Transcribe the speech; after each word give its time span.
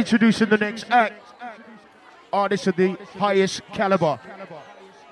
introducing 0.00 0.48
the 0.48 0.56
next 0.56 0.86
act. 0.90 1.14
Artists 2.32 2.66
of 2.66 2.76
the 2.76 2.96
highest 3.18 3.60
caliber. 3.72 4.18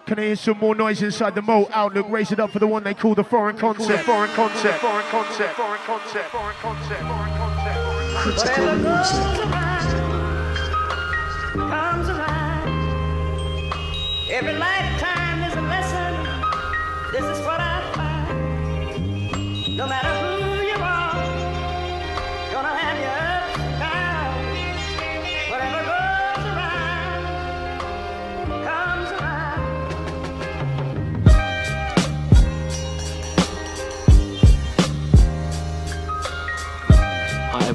Can 0.06 0.18
I 0.18 0.22
hear 0.22 0.36
some 0.36 0.58
more 0.58 0.74
noise 0.74 1.02
inside 1.02 1.34
the 1.34 1.42
Mo 1.42 1.68
Outlook? 1.72 2.06
Raise 2.08 2.32
it 2.32 2.40
up 2.40 2.50
for 2.50 2.58
the 2.58 2.66
one 2.66 2.82
they 2.82 2.94
call 2.94 3.14
the 3.14 3.24
foreign 3.24 3.56
concept. 3.56 4.04
Foreign 4.04 4.30
concept. 4.30 4.78
Foreign 4.78 5.04
concept. 5.06 5.54
Foreign 5.54 5.80
concept. 5.82 6.30
Foreign 6.30 6.56
concept. 6.56 7.00
Foreign 7.02 7.34
concept. 7.36 7.78
Critical 8.16 8.76
music. 8.76 9.24
comes 11.58 12.08
around. 12.08 12.68
Every 14.30 14.54
lifetime 14.54 14.77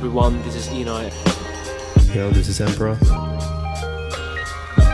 everyone, 0.05 0.41
this 0.41 0.55
is 0.55 0.69
Enoch. 0.69 1.13
Yo, 2.13 2.29
this 2.31 2.49
is 2.49 2.59
Emperor. 2.59 2.97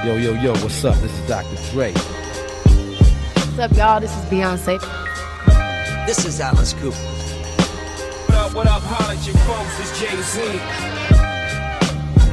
Yo, 0.05 0.15
yo, 0.17 0.33
yo, 0.35 0.51
what's 0.57 0.85
up? 0.85 0.95
This 0.97 1.11
is 1.11 1.27
Dr. 1.27 1.71
Dre. 1.71 1.91
What's 1.93 3.57
up, 3.57 3.71
y'all? 3.75 3.99
This 3.99 4.15
is 4.15 4.25
Beyonce. 4.25 4.79
This 6.05 6.25
is 6.27 6.39
Alice 6.39 6.73
Cooper. 6.73 6.95
What 6.95 8.35
up, 8.35 8.53
what 8.53 8.67
up, 8.67 8.83
holla 8.83 9.15
at 9.15 9.25
your 9.25 9.35
folks, 9.37 9.79
it's 9.79 9.99
Jay-Z. 9.99 10.57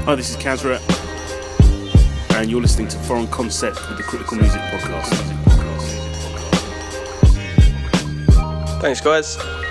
Hi, 0.04 0.14
this 0.14 0.28
is 0.28 0.36
Kasra, 0.36 0.78
and 2.36 2.50
you're 2.50 2.60
listening 2.60 2.88
to 2.88 2.98
Foreign 2.98 3.26
Concept 3.28 3.88
with 3.88 3.96
the 3.96 4.04
Critical 4.04 4.36
Music 4.36 4.60
Podcast. 4.60 5.14
Thanks, 8.82 9.00
guys. 9.00 9.65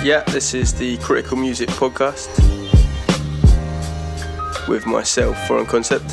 Yeah, 0.00 0.22
this 0.28 0.54
is 0.54 0.72
the 0.72 0.96
Critical 0.98 1.36
Music 1.36 1.68
Podcast 1.70 2.28
with 4.68 4.86
myself, 4.86 5.36
Foreign 5.48 5.66
Concept. 5.66 6.06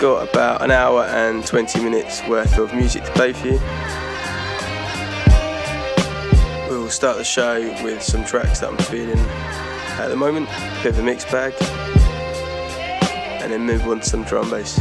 Got 0.00 0.30
about 0.30 0.62
an 0.62 0.70
hour 0.70 1.02
and 1.06 1.44
20 1.44 1.80
minutes 1.80 2.22
worth 2.28 2.56
of 2.56 2.72
music 2.72 3.02
to 3.04 3.10
play 3.14 3.32
for 3.32 3.48
you. 3.48 3.60
We'll 6.70 6.88
start 6.88 7.16
the 7.16 7.24
show 7.24 7.60
with 7.82 8.00
some 8.00 8.24
tracks 8.24 8.60
that 8.60 8.70
I'm 8.70 8.78
feeling 8.78 9.18
at 9.98 10.06
the 10.06 10.16
moment, 10.16 10.48
a 10.50 10.80
bit 10.84 10.92
of 10.92 11.00
a 11.00 11.02
mixed 11.02 11.28
bag, 11.32 11.52
and 13.42 13.52
then 13.52 13.62
move 13.62 13.88
on 13.88 13.98
to 13.98 14.06
some 14.08 14.22
drum 14.22 14.48
bass. 14.50 14.78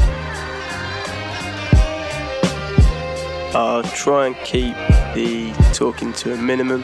I'll 3.59 3.81
try 3.81 4.27
and 4.27 4.35
keep 4.45 4.75
the 5.15 5.51
talking 5.73 6.13
to 6.13 6.33
a 6.33 6.37
minimum 6.37 6.83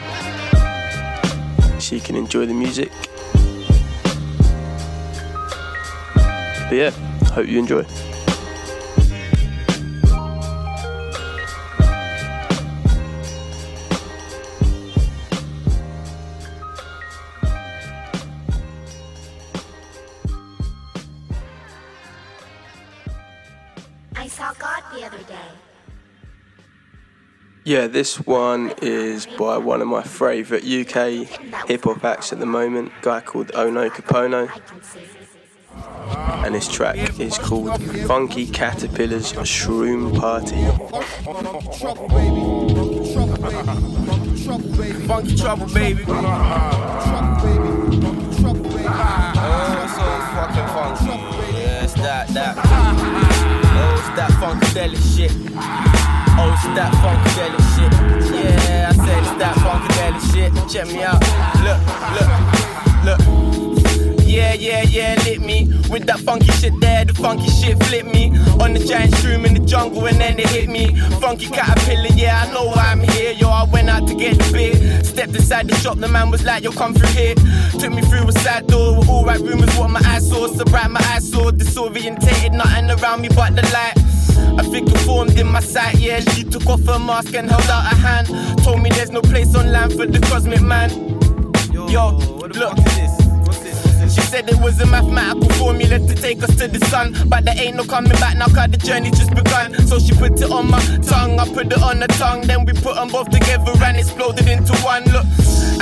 so 1.78 1.94
you 1.94 2.00
can 2.00 2.16
enjoy 2.16 2.46
the 2.46 2.52
music. 2.52 2.90
But 6.64 6.72
yeah, 6.72 6.90
hope 7.30 7.46
you 7.46 7.60
enjoy. 7.60 7.84
Yeah, 27.74 27.88
this 27.88 28.20
one 28.20 28.72
is 28.82 29.26
by 29.26 29.58
one 29.58 29.82
of 29.82 29.88
my 29.88 30.04
favourite 30.04 30.62
UK 30.62 31.26
hip 31.66 31.82
hop 31.82 32.04
acts 32.04 32.32
at 32.32 32.38
the 32.38 32.46
moment, 32.46 32.92
a 33.00 33.04
guy 33.04 33.20
called 33.20 33.48
Onoe 33.48 33.90
Caponoe. 33.90 34.48
And 36.46 36.54
this 36.54 36.68
track 36.70 37.18
is 37.18 37.36
called 37.36 37.82
Funky 38.06 38.46
Caterpillar's 38.46 39.32
Shroom 39.32 40.16
Party. 40.16 40.54
Funky 45.08 45.36
trouble, 45.36 45.66
baby. 45.74 46.04
Oh, 46.06 46.22
so 49.96 50.04
fucking 50.36 50.68
funky. 50.76 51.06
Yeah, 51.58 51.82
it's 51.82 51.94
that, 51.94 52.28
that. 52.28 53.33
Funkadelic 54.54 55.16
shit. 55.16 55.32
Oh, 56.36 56.52
it's 56.54 56.62
that 56.76 56.92
funkadelic 57.02 57.64
shit. 57.74 57.92
Yeah, 58.30 58.88
I 58.88 58.94
said 58.94 59.18
it's 59.18 59.34
that 59.42 59.54
funkadelic 59.56 60.22
shit. 60.30 60.52
Check 60.70 60.86
me 60.94 61.02
out. 61.02 61.20
Look, 61.64 61.80
look, 62.14 63.18
look. 63.18 63.54
Yeah, 64.24 64.54
yeah, 64.54 64.82
yeah, 64.82 65.14
lit 65.24 65.40
me 65.40 65.66
with 65.90 66.06
that 66.06 66.20
funky 66.20 66.50
shit 66.52 66.72
there. 66.80 67.04
The 67.04 67.14
funky 67.14 67.48
shit 67.48 67.82
flip 67.84 68.06
me 68.06 68.30
on 68.60 68.74
the 68.74 68.84
giant 68.84 69.14
shroom 69.14 69.44
in 69.44 69.54
the 69.54 69.60
jungle, 69.60 70.06
and 70.06 70.20
then 70.20 70.38
it 70.38 70.48
hit 70.48 70.68
me. 70.68 70.94
Funky 71.20 71.48
caterpillar, 71.48 72.14
yeah, 72.14 72.44
I 72.46 72.52
know 72.52 72.66
why 72.66 72.92
I'm 72.92 73.00
here. 73.00 73.32
Yo, 73.32 73.48
I 73.48 73.64
went 73.64 73.90
out 73.90 74.06
to 74.08 74.14
get 74.14 74.38
the 74.38 74.52
beer. 74.52 75.04
Stepped 75.04 75.34
inside 75.34 75.68
the 75.68 75.74
shop, 75.76 75.98
the 75.98 76.08
man 76.08 76.30
was 76.30 76.44
like, 76.44 76.62
Yo, 76.62 76.70
come 76.70 76.94
through 76.94 77.08
here. 77.08 77.34
Took 77.78 77.92
me 77.92 78.02
through 78.02 78.28
a 78.28 78.32
side 78.32 78.66
door 78.68 78.98
with 78.98 79.08
all 79.08 79.24
right 79.24 79.40
rumors. 79.40 79.76
What 79.78 79.90
my 79.90 80.02
eyes 80.04 80.28
saw, 80.28 80.46
so 80.46 80.64
bright 80.64 80.90
my 80.90 81.00
eyes 81.10 81.28
saw. 81.30 81.50
Disorientated, 81.50 82.52
nothing 82.52 82.90
around 82.90 83.20
me 83.20 83.28
but 83.28 83.54
the 83.54 83.62
light. 83.72 84.03
A 84.58 84.64
figure 84.70 84.98
formed 84.98 85.38
in 85.38 85.46
my 85.46 85.60
sight, 85.60 85.98
yeah. 85.98 86.20
She 86.20 86.44
took 86.44 86.66
off 86.66 86.84
her 86.86 86.98
mask 86.98 87.34
and 87.34 87.50
held 87.50 87.68
out 87.68 87.92
a 87.92 87.96
hand. 87.96 88.28
Told 88.62 88.82
me 88.82 88.90
there's 88.90 89.10
no 89.10 89.20
place 89.20 89.54
on 89.54 89.70
land 89.70 89.92
for 89.92 90.06
the 90.06 90.20
cosmic 90.20 90.62
man. 90.62 90.90
Yo, 91.72 92.10
look. 92.48 93.13
She 94.14 94.20
said 94.20 94.48
it 94.48 94.60
was 94.60 94.80
a 94.80 94.86
mathematical 94.86 95.48
formula 95.54 95.98
to 95.98 96.14
take 96.14 96.40
us 96.44 96.54
to 96.56 96.68
the 96.68 96.78
sun. 96.86 97.16
But 97.26 97.44
there 97.44 97.54
ain't 97.58 97.76
no 97.76 97.82
coming 97.82 98.12
back 98.12 98.36
now, 98.36 98.46
cause 98.46 98.70
the 98.70 98.76
journey 98.76 99.10
just 99.10 99.34
begun. 99.34 99.74
So 99.88 99.98
she 99.98 100.12
put 100.14 100.40
it 100.40 100.50
on 100.50 100.70
my 100.70 100.78
tongue, 101.02 101.40
I 101.40 101.48
put 101.52 101.66
it 101.66 101.82
on 101.82 102.00
her 102.00 102.06
tongue. 102.06 102.42
Then 102.42 102.64
we 102.64 102.74
put 102.74 102.94
them 102.94 103.08
both 103.08 103.30
together 103.30 103.72
and 103.84 103.96
exploded 103.96 104.46
into 104.46 104.72
one. 104.86 105.02
Look, 105.10 105.26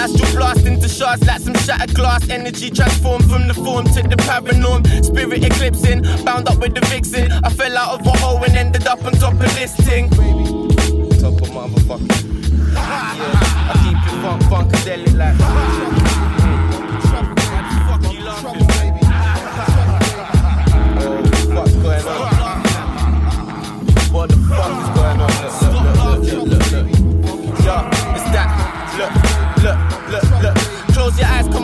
astral 0.01 0.33
blast 0.33 0.65
into 0.65 0.89
shards 0.89 1.27
like 1.27 1.41
some 1.41 1.55
shattered 1.57 1.95
glass. 1.95 2.27
Energy 2.31 2.71
transformed 2.71 3.29
from 3.31 3.49
the 3.49 3.55
form 3.55 3.85
to 3.85 4.03
the 4.03 4.17
paranorm. 4.25 4.81
Spirit 5.05 5.45
eclipsing, 5.45 6.03
bound 6.25 6.49
up 6.49 6.59
with 6.59 6.75
the 6.75 6.81
vixen. 6.87 7.31
I 7.45 7.51
fell 7.51 7.77
out 7.77 8.01
of 8.01 8.07
a 8.07 8.17
hole 8.17 8.43
and 8.45 8.57
ended 8.57 8.87
up 8.87 9.05
on 9.05 9.13
top 9.13 9.35
of 9.35 9.55
this 9.57 9.77
thing. 9.77 10.09
Top 10.09 11.37
of 11.37 11.51
motherfucker. 11.53 12.09
Yeah, 12.73 12.81
I 13.73 13.75
keep 13.85 14.01
it 14.09 14.23
funk, 14.23 14.43
funkadelic 14.45 15.17
like. 15.19 16.12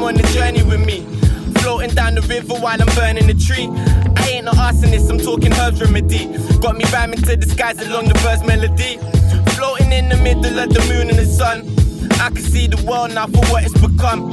On 0.08 0.14
the 0.14 0.22
journey 0.28 0.62
with 0.62 0.84
me. 0.86 1.04
Floating 1.60 1.94
down 1.94 2.14
the 2.14 2.22
river 2.22 2.54
while 2.54 2.80
I'm 2.80 2.88
burning 2.96 3.26
the 3.26 3.34
tree. 3.34 3.68
I 4.16 4.28
ain't 4.30 4.46
no 4.46 4.52
arsonist, 4.52 5.10
I'm 5.10 5.18
talking 5.18 5.52
herbs 5.52 5.82
remedy. 5.82 6.24
Got 6.60 6.76
me 6.78 6.84
rhyming 6.90 7.20
to 7.20 7.36
the 7.36 7.46
skies 7.46 7.78
along 7.86 8.08
the 8.08 8.14
bird's 8.24 8.42
melody. 8.42 8.96
Floating 9.52 9.92
in 9.92 10.08
the 10.08 10.16
middle 10.16 10.58
of 10.58 10.72
the 10.72 10.80
moon 10.88 11.10
and 11.10 11.18
the 11.18 11.26
sun. 11.26 11.68
I 12.20 12.30
can 12.30 12.42
see 12.42 12.66
the 12.66 12.82
world 12.88 13.12
now 13.12 13.26
for 13.26 13.44
what 13.52 13.64
it's 13.64 13.78
become. 13.78 14.32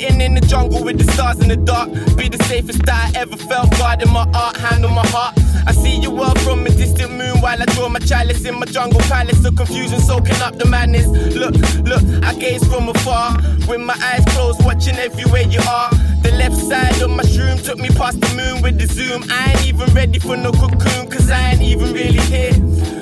Sitting 0.00 0.22
in 0.22 0.32
the 0.32 0.40
jungle 0.40 0.82
with 0.82 0.96
the 0.96 1.12
stars 1.12 1.40
in 1.40 1.48
the 1.48 1.56
dark. 1.56 1.90
Be 2.16 2.30
the 2.30 2.42
safest 2.44 2.86
that 2.86 3.12
I 3.14 3.20
ever 3.20 3.36
felt. 3.36 3.70
Guarding 3.72 4.10
my 4.10 4.26
art, 4.32 4.56
hand 4.56 4.82
on 4.86 4.94
my 4.94 5.06
heart. 5.08 5.34
I 5.66 5.72
see 5.72 6.00
your 6.00 6.12
world 6.12 6.40
from 6.40 6.64
a 6.64 6.70
distant 6.70 7.12
moon 7.12 7.36
while 7.42 7.60
I 7.60 7.66
draw 7.66 7.86
my 7.90 7.98
chalice 7.98 8.46
in 8.46 8.58
my 8.58 8.64
jungle 8.64 9.00
palace. 9.12 9.40
The 9.40 9.52
confusion 9.52 10.00
soaking 10.00 10.40
up 10.40 10.56
the 10.56 10.64
madness. 10.64 11.06
Look, 11.06 11.54
look, 11.84 12.02
I 12.24 12.32
gaze 12.32 12.66
from 12.66 12.88
afar. 12.88 13.36
With 13.68 13.82
my 13.82 13.92
eyes 14.00 14.24
closed, 14.32 14.64
watching 14.64 14.96
everywhere 14.96 15.42
you 15.42 15.60
are. 15.68 15.90
The 16.22 16.32
left 16.32 16.56
side 16.56 17.02
of 17.02 17.10
my 17.10 17.24
shroom 17.24 17.62
took 17.62 17.78
me 17.78 17.90
past 17.90 18.22
the 18.22 18.34
moon 18.34 18.62
with 18.62 18.78
the 18.78 18.86
zoom. 18.86 19.24
I 19.28 19.52
ain't 19.52 19.68
even 19.68 19.92
ready 19.92 20.18
for 20.18 20.34
no 20.34 20.50
cocoon, 20.50 21.10
cause 21.10 21.30
I 21.30 21.50
ain't 21.50 21.60
even 21.60 21.92
really 21.92 22.24
here. 22.32 22.99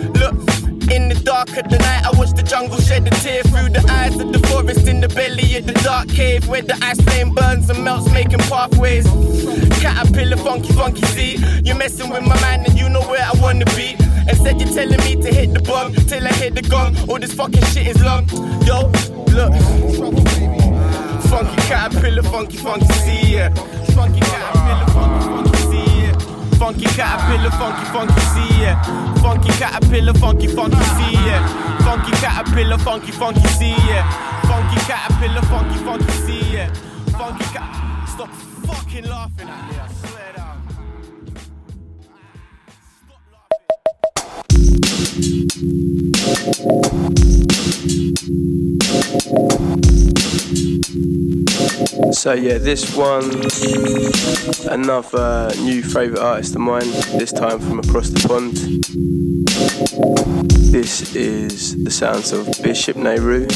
In 0.91 1.11
the 1.11 1.21
dark 1.23 1.51
of 1.51 1.69
the 1.69 1.79
night, 1.79 2.07
I 2.07 2.11
watch 2.19 2.33
the 2.33 2.43
jungle 2.43 2.81
shed 2.81 3.07
a 3.07 3.11
tear 3.11 3.43
through 3.43 3.69
the 3.69 3.85
eyes 3.91 4.19
of 4.19 4.33
the 4.33 4.39
forest 4.49 4.89
in 4.89 5.01
the 5.01 5.09
belly 5.09 5.57
of 5.57 5.67
the 5.67 5.75
dark 5.85 6.09
cave 6.09 6.49
where 6.49 6.63
the 6.63 6.79
ice 6.83 7.01
flame 7.03 7.35
burns 7.35 7.69
and 7.69 7.85
melts, 7.85 8.11
making 8.11 8.39
pathways. 8.49 9.05
Caterpillar, 9.81 10.39
funky, 10.39 10.73
funky, 10.73 11.03
see, 11.07 11.37
you're 11.63 11.77
messing 11.77 12.09
with 12.09 12.23
my 12.23 12.41
mind 12.41 12.67
and 12.67 12.79
you 12.79 12.89
know 12.89 13.03
where 13.03 13.23
I 13.23 13.33
wanna 13.39 13.67
be. 13.77 13.97
Instead, 14.29 14.61
you're 14.61 14.73
telling 14.73 15.01
me 15.05 15.17
to 15.17 15.29
hit 15.33 15.53
the 15.53 15.61
bong 15.61 15.93
till 15.93 16.27
I 16.27 16.33
hit 16.33 16.55
the 16.55 16.63
gong. 16.63 16.97
All 17.09 17.19
this 17.19 17.35
fucking 17.35 17.65
shit 17.65 17.87
is 17.89 18.03
long. 18.03 18.27
Yo, 18.65 18.91
look. 19.37 19.53
caterpillar, 21.69 22.23
funky, 22.23 22.57
funky, 22.57 22.87
see 23.05 23.37
ya. 23.37 23.51
Funky 23.95 24.21
caterpillar, 24.21 24.87
funky, 24.87 25.21
funky. 25.21 25.28
Funky 26.59 26.87
caterpillar, 26.87 27.51
funky, 27.53 27.85
funky, 27.93 28.21
see 28.35 28.63
ya. 28.63 28.83
Funky 29.23 29.49
caterpillar, 29.61 30.15
funky, 30.15 30.49
funky, 30.49 30.77
see 30.97 31.13
ya. 31.27 31.39
Funky 31.85 32.11
caterpillar, 32.21 32.79
funky, 32.79 33.13
funky, 33.13 33.47
see 33.49 33.71
ya. 33.89 34.03
Funky 34.43 34.77
caterpillar, 34.87 35.43
funky, 35.43 35.79
funky, 35.85 36.13
see 36.27 36.55
ya. 36.57 36.67
Funky 37.17 37.45
cat. 37.55 38.09
Stop 38.09 38.31
fucking 38.67 39.05
laughing 39.05 39.49
at 39.49 39.71
me, 39.71 39.79
I 39.79 39.89
swear 39.93 40.28
So 52.13 52.33
yeah, 52.33 52.59
this 52.59 52.97
one, 52.97 53.25
another 54.71 55.51
new 55.63 55.83
favourite 55.83 56.21
artist 56.21 56.57
of 56.57 56.61
mine. 56.61 56.91
This 57.17 57.33
time 57.33 57.59
from 57.59 57.79
across 57.79 58.11
the 58.11 58.29
pond. 58.29 58.59
This 60.69 61.17
is 61.17 61.83
the 61.83 61.91
sounds 61.91 62.31
of 62.31 62.45
Bishop 62.63 62.95
Nehru. 62.95 63.47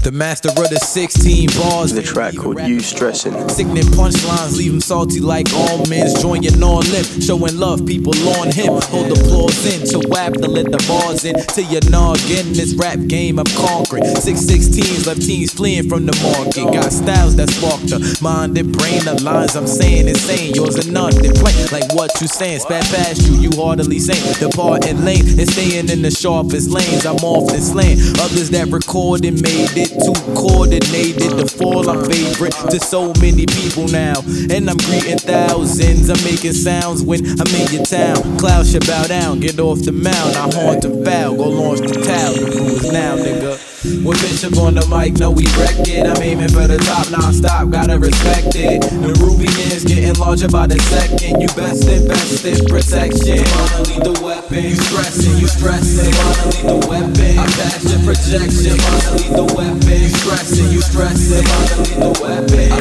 The 0.00 0.10
master 0.10 0.48
of 0.48 0.56
the 0.56 0.80
16 0.80 1.48
bars. 1.60 1.92
The 1.92 2.00
track 2.00 2.36
called 2.36 2.58
You 2.62 2.80
Stressing. 2.80 3.36
Sickening 3.50 3.84
punchlines, 3.92 4.56
leave 4.56 4.72
him 4.72 4.80
salty 4.80 5.20
like 5.20 5.52
almonds. 5.52 6.16
Join 6.22 6.42
your 6.42 6.56
non 6.56 6.88
lip, 6.88 7.04
showing 7.20 7.58
love, 7.60 7.84
people 7.84 8.16
on 8.40 8.50
him. 8.50 8.80
Hold 8.88 9.12
the 9.12 9.20
applause 9.20 9.60
in 9.68 9.84
to 9.92 10.08
whap 10.08 10.32
to 10.40 10.48
let 10.48 10.72
the 10.72 10.80
bars 10.88 11.26
in. 11.26 11.36
To 11.36 11.62
your 11.68 11.84
noggin, 11.92 12.56
this 12.56 12.72
rap 12.80 12.98
game 13.06 13.38
I'm 13.38 13.52
conquering. 13.52 14.04
616s 14.04 15.06
left 15.06 15.20
teens 15.20 15.52
fleeing 15.52 15.86
from 15.86 16.06
the 16.06 16.16
market. 16.24 16.64
Got 16.72 16.96
styles 16.96 17.36
that 17.36 17.50
spark 17.50 17.84
the 17.84 18.00
mind 18.22 18.56
and 18.56 18.72
brain. 18.72 19.04
The 19.04 19.20
lines 19.22 19.54
I'm 19.54 19.66
saying 19.66 20.08
insane, 20.08 20.54
yours 20.54 20.80
are 20.80 20.90
nothing. 20.90 21.36
Plain 21.36 21.68
like 21.76 21.92
what 21.92 22.08
you 22.22 22.26
saying, 22.26 22.60
spat 22.60 22.88
past 22.88 23.28
you, 23.28 23.36
you 23.36 23.50
hardly 23.60 23.98
saying. 23.98 24.40
Departing 24.40 25.04
lane 25.04 25.28
and 25.36 25.44
staying 25.44 25.89
in 25.90 26.02
the 26.02 26.10
sharpest 26.10 26.70
lanes. 26.70 27.04
I'm 27.04 27.16
often 27.16 27.60
slain. 27.60 27.98
Others 28.22 28.50
that 28.50 28.68
recorded 28.70 29.42
made 29.42 29.74
it 29.74 29.90
too 29.98 30.14
coordinated 30.38 31.34
to 31.36 31.46
fall. 31.46 31.90
I'm 31.90 32.08
favorite 32.08 32.54
to 32.70 32.78
so 32.78 33.12
many 33.20 33.44
people 33.46 33.88
now. 33.88 34.22
And 34.48 34.70
I'm 34.70 34.78
greeting 34.86 35.18
thousands. 35.18 36.08
I'm 36.08 36.22
making 36.22 36.54
sounds 36.54 37.02
when 37.02 37.26
I'm 37.26 37.50
in 37.50 37.66
your 37.74 37.84
town. 37.84 38.38
Clouds 38.38 38.70
should 38.70 38.86
bow 38.86 39.06
down, 39.06 39.40
get 39.40 39.58
off 39.58 39.82
the 39.82 39.92
mound. 39.92 40.36
I 40.38 40.46
haunt 40.54 40.82
the 40.82 40.90
foul, 41.04 41.36
go 41.36 41.48
launch 41.48 41.80
the 41.80 42.00
towel. 42.00 42.34
The 42.34 42.46
rules 42.54 42.92
now, 42.92 43.16
nigga. 43.16 43.58
With 43.80 44.20
Bishop 44.20 44.58
on 44.58 44.74
the 44.74 44.84
mic, 44.92 45.16
know 45.16 45.30
we 45.30 45.48
wreck 45.56 45.88
it. 45.88 46.04
I'm 46.04 46.20
aiming 46.20 46.52
for 46.52 46.68
the 46.68 46.76
top 46.84 47.10
non-stop, 47.10 47.70
gotta 47.70 47.98
respect 47.98 48.52
it. 48.52 48.84
The 48.84 49.16
Ruby 49.24 49.48
is 49.72 49.84
getting 49.84 50.20
larger 50.20 50.48
by 50.48 50.66
the 50.66 50.78
second. 50.92 51.40
You 51.40 51.48
best 51.56 51.88
invest 51.88 52.44
in 52.44 52.60
protection. 52.68 53.40
Lead 53.88 54.04
the 54.04 54.20
weapon. 54.20 54.64
You 54.68 54.76
stressing, 54.76 55.38
you 55.40 55.48
stressing. 55.48 55.79
The 55.80 56.76
weapon. 56.88 57.38
I 57.38 57.46
pass 57.56 57.84
your 57.88 58.00
projection. 58.04 58.76
Lead 59.16 59.32
the 59.32 59.46
weapon. 59.56 60.08
Stressing, 60.20 60.68
you 60.72 60.80
stressing. 60.80 61.46
Lead 61.80 61.96
the 62.04 62.12
weapon. 62.20 62.68
I 62.72 62.80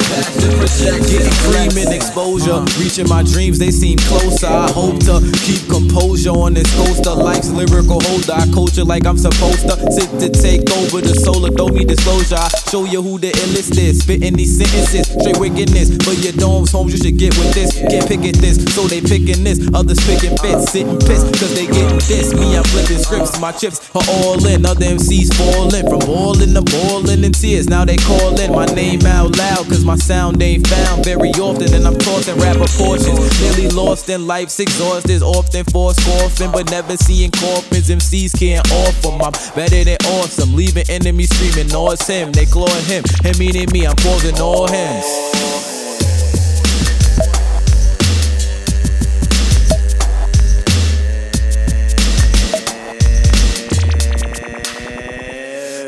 projection. 0.60 1.08
Getting 1.08 1.38
creaming 1.48 1.92
exposure. 1.96 2.60
Reaching 2.76 3.08
my 3.08 3.24
dreams, 3.24 3.60
they 3.60 3.72
seem 3.72 3.98
closer. 4.00 4.48
I 4.48 4.72
hope 4.72 5.00
to 5.08 5.24
keep 5.46 5.70
composure 5.70 6.36
on 6.36 6.54
this 6.56 6.68
coaster. 6.76 7.16
Life's 7.16 7.52
lyrical 7.52 8.02
holder. 8.02 8.34
I 8.36 8.48
it 8.80 8.88
like 8.88 9.06
I'm 9.06 9.18
supposed 9.18 9.68
to. 9.68 9.76
Sit 9.92 10.10
to 10.20 10.28
take 10.32 10.64
over 10.80 11.04
the 11.04 11.14
solar, 11.16 11.52
throw 11.52 11.68
me 11.68 11.84
disclosure. 11.86 12.40
I 12.40 12.50
show 12.72 12.86
you 12.86 13.04
who 13.04 13.20
the 13.20 13.32
illest 13.32 13.78
is. 13.78 14.00
Spitting 14.00 14.36
these 14.36 14.56
sentences, 14.58 15.08
straight 15.08 15.38
wickedness. 15.38 15.96
For 16.04 16.16
your 16.16 16.34
domes, 16.34 16.72
homes, 16.72 16.96
you 16.96 17.00
should 17.00 17.20
get 17.20 17.38
with 17.38 17.54
this. 17.54 17.76
Can't 17.76 18.08
pick 18.08 18.24
at 18.24 18.36
this, 18.40 18.58
so 18.76 18.88
they 18.88 19.02
picking 19.04 19.44
this. 19.44 19.60
Others 19.76 20.00
picking 20.08 20.36
fits, 20.40 20.72
sitting 20.72 21.00
pissed, 21.00 21.28
cause 21.40 21.54
they 21.56 21.68
getting 21.68 22.00
this. 22.08 22.34
Me, 22.34 22.56
I'm 22.56 22.64
flipping 22.72 22.89
scripts, 22.98 23.40
my 23.40 23.52
chips 23.52 23.90
are 23.96 24.04
all 24.08 24.44
in. 24.46 24.66
Other 24.66 24.86
MCs 24.86 25.34
falling 25.36 25.88
from 25.88 26.00
balling 26.00 26.54
to 26.54 26.62
balling 26.62 27.24
in 27.24 27.32
tears. 27.32 27.68
Now 27.70 27.86
they 27.86 27.98
calling 27.98 28.52
my 28.52 28.66
name 28.66 29.06
out 29.06 29.38
loud, 29.38 29.68
cause 29.68 29.86
my 29.86 29.96
sound 29.96 30.42
ain't 30.42 30.68
found 30.68 31.06
very 31.06 31.30
often. 31.32 31.74
And 31.74 31.86
I'm 31.86 31.98
tossing 31.98 32.38
rapper 32.38 32.68
portions. 32.78 33.20
Nearly 33.42 33.70
lost 33.70 34.10
in 34.10 34.26
life's 34.26 34.60
exhausted, 34.60 35.22
often 35.22 35.66
forced 35.66 36.02
coughing, 36.02 36.52
but 36.52 36.70
never 36.72 36.98
seeing 36.98 37.32
coffins. 37.32 37.90
MCs 37.90 38.38
can't 38.38 38.66
offer. 38.72 39.10
I'm 39.22 39.34
better 39.56 39.84
than 39.84 39.98
awesome, 40.20 40.56
leaving 40.56 40.90
enemies 40.90 41.30
screaming, 41.30 41.72
no, 41.72 41.92
it's 41.92 42.08
him. 42.08 42.32
They 42.32 42.46
clawing 42.46 42.86
him, 42.86 43.04
him 43.24 43.38
meaning 43.38 43.68
me, 43.72 43.86
I'm 43.86 43.96
causing 43.98 44.40
all 44.40 44.68
hymns. 44.68 45.79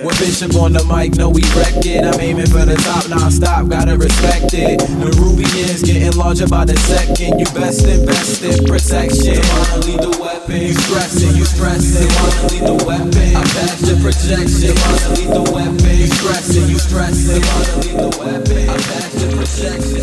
When 0.02 0.18
Bishop 0.18 0.56
on 0.56 0.74
the 0.74 0.82
mic, 0.90 1.14
know 1.14 1.30
we 1.30 1.46
wreck 1.54 1.86
it. 1.86 2.02
I'm 2.02 2.20
aiming 2.20 2.50
for 2.50 2.66
the 2.66 2.74
top 2.74 3.08
non-stop, 3.08 3.70
gotta 3.70 3.96
respect 3.96 4.50
it. 4.50 4.82
The 4.82 5.14
Rubians 5.22 5.86
getting 5.86 6.18
larger 6.18 6.48
by 6.48 6.66
the 6.66 6.76
second. 6.90 7.38
You 7.38 7.46
best 7.54 7.86
invest 7.86 8.42
in 8.42 8.66
protection. 8.66 9.38
Wanna 9.46 9.86
lead 9.86 10.02
the 10.02 10.18
weapon, 10.18 10.58
you 10.58 10.74
stressing, 10.74 11.38
you 11.38 11.46
stressing. 11.46 12.10
Wanna 12.18 12.50
lead 12.50 12.66
the 12.66 12.82
weapon, 12.82 13.30
I 13.38 13.46
pass 13.46 13.78
your 13.86 14.02
projection. 14.02 14.74
Wanna 14.74 15.14
lead 15.14 15.30
the 15.38 15.46
weapon, 15.54 15.94
you 15.94 16.10
stressing, 16.10 16.66
you 16.66 16.80
stressing. 16.82 17.46
Wanna 17.46 17.78
lead 17.86 18.02
the 18.02 18.10
weapon, 18.18 18.74
I 18.74 18.82
pass 18.82 19.14
your 19.22 19.38
projection. 19.38 20.02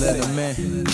Let 0.00 0.24
him 0.24 0.40
in. 0.40 0.88